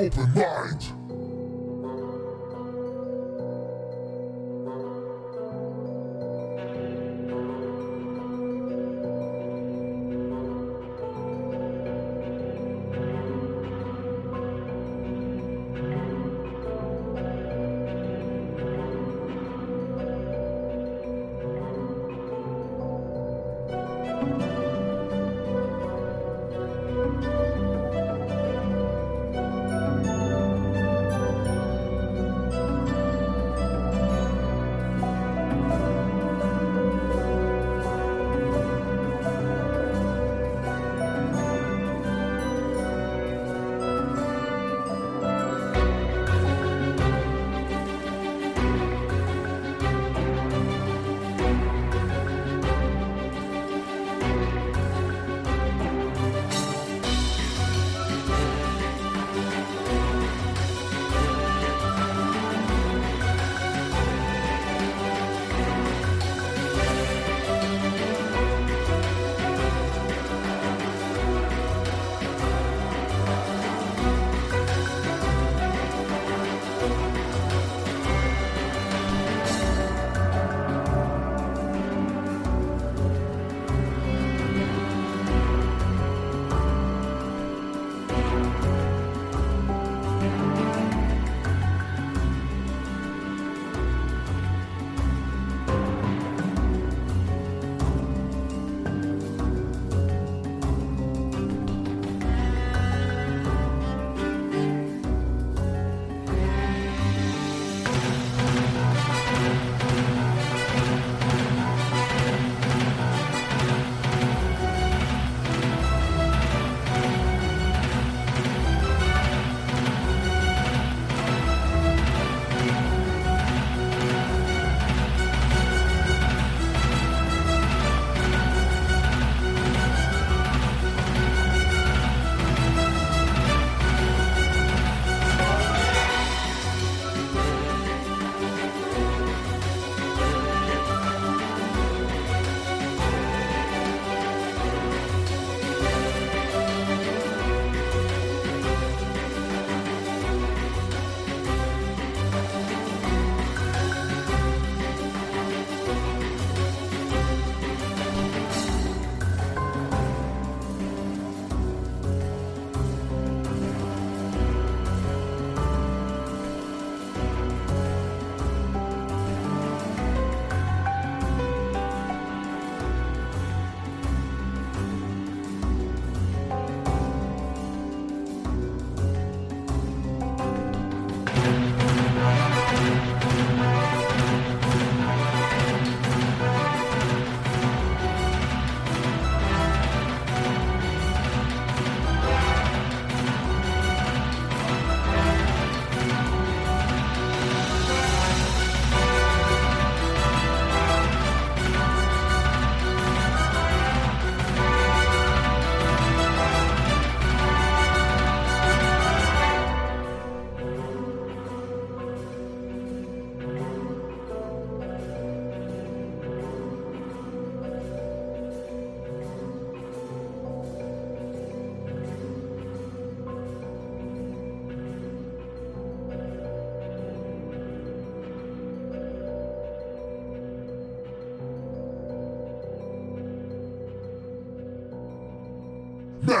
open 0.00 0.38
up. 0.38 0.49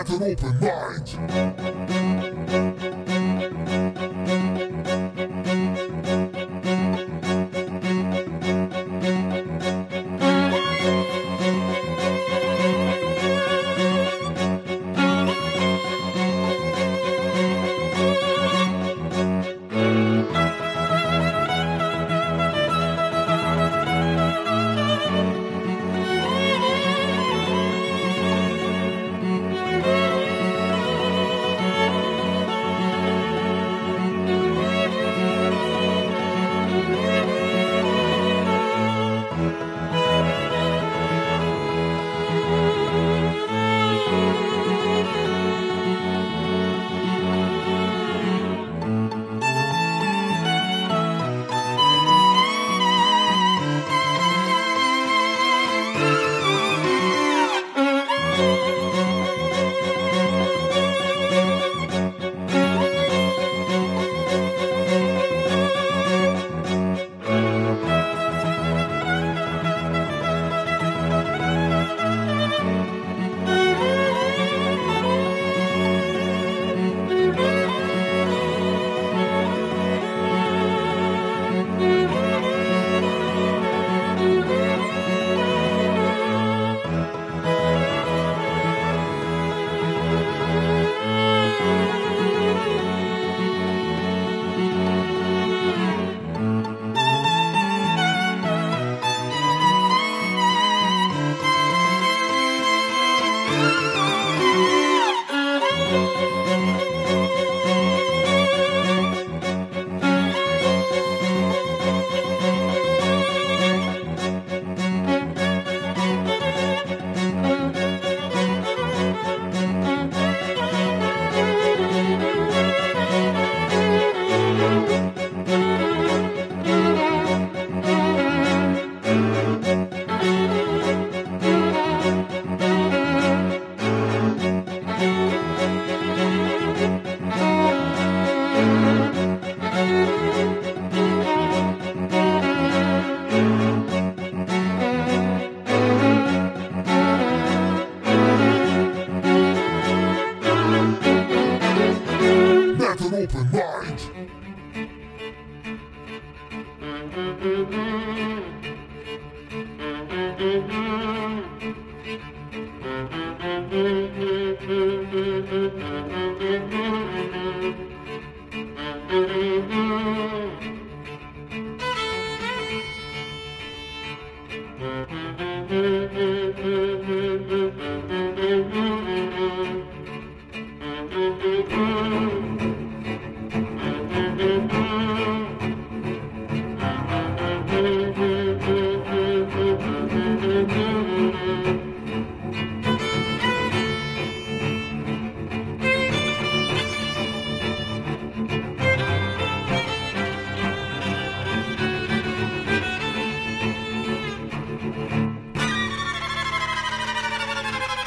Metal 0.00 0.24
Open 0.24 0.58
Mind. 0.60 1.10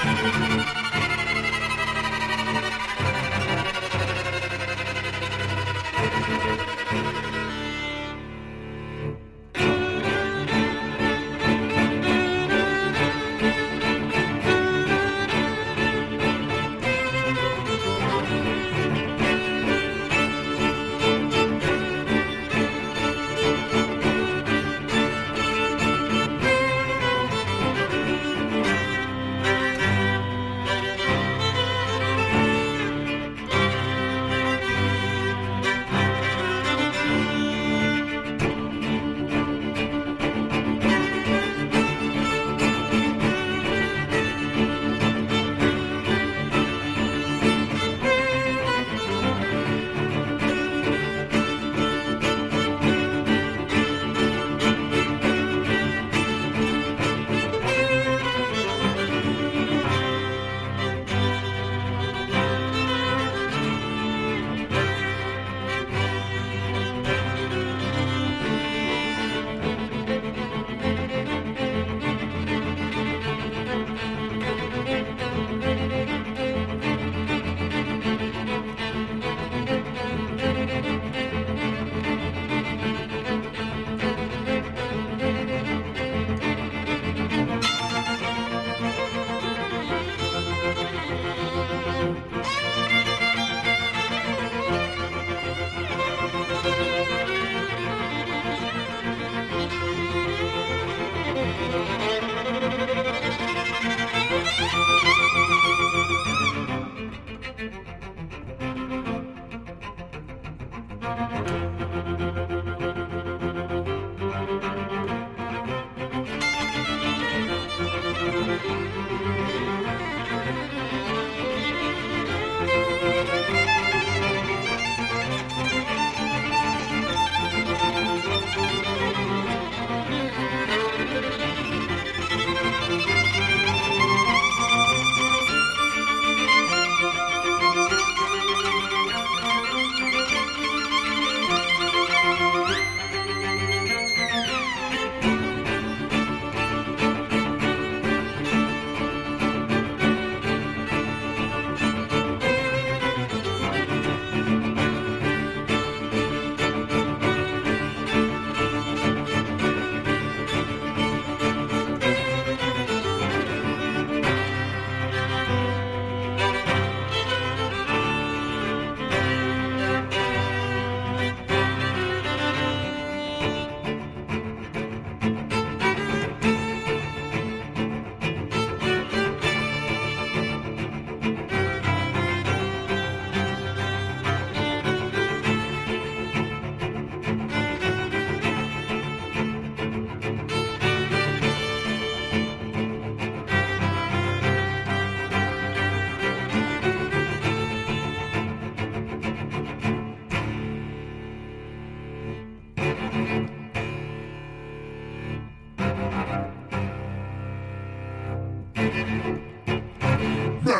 Met 0.04 0.83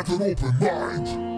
an 0.08 0.22
open 0.22 0.58
mind. 0.60 1.33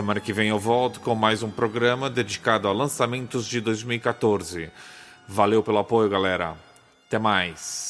Semana 0.00 0.18
que 0.18 0.32
vem 0.32 0.48
eu 0.48 0.58
volto 0.58 0.98
com 0.98 1.14
mais 1.14 1.42
um 1.42 1.50
programa 1.50 2.08
dedicado 2.08 2.66
a 2.66 2.72
lançamentos 2.72 3.46
de 3.46 3.60
2014. 3.60 4.70
Valeu 5.28 5.62
pelo 5.62 5.76
apoio, 5.76 6.08
galera. 6.08 6.56
Até 7.06 7.18
mais. 7.18 7.89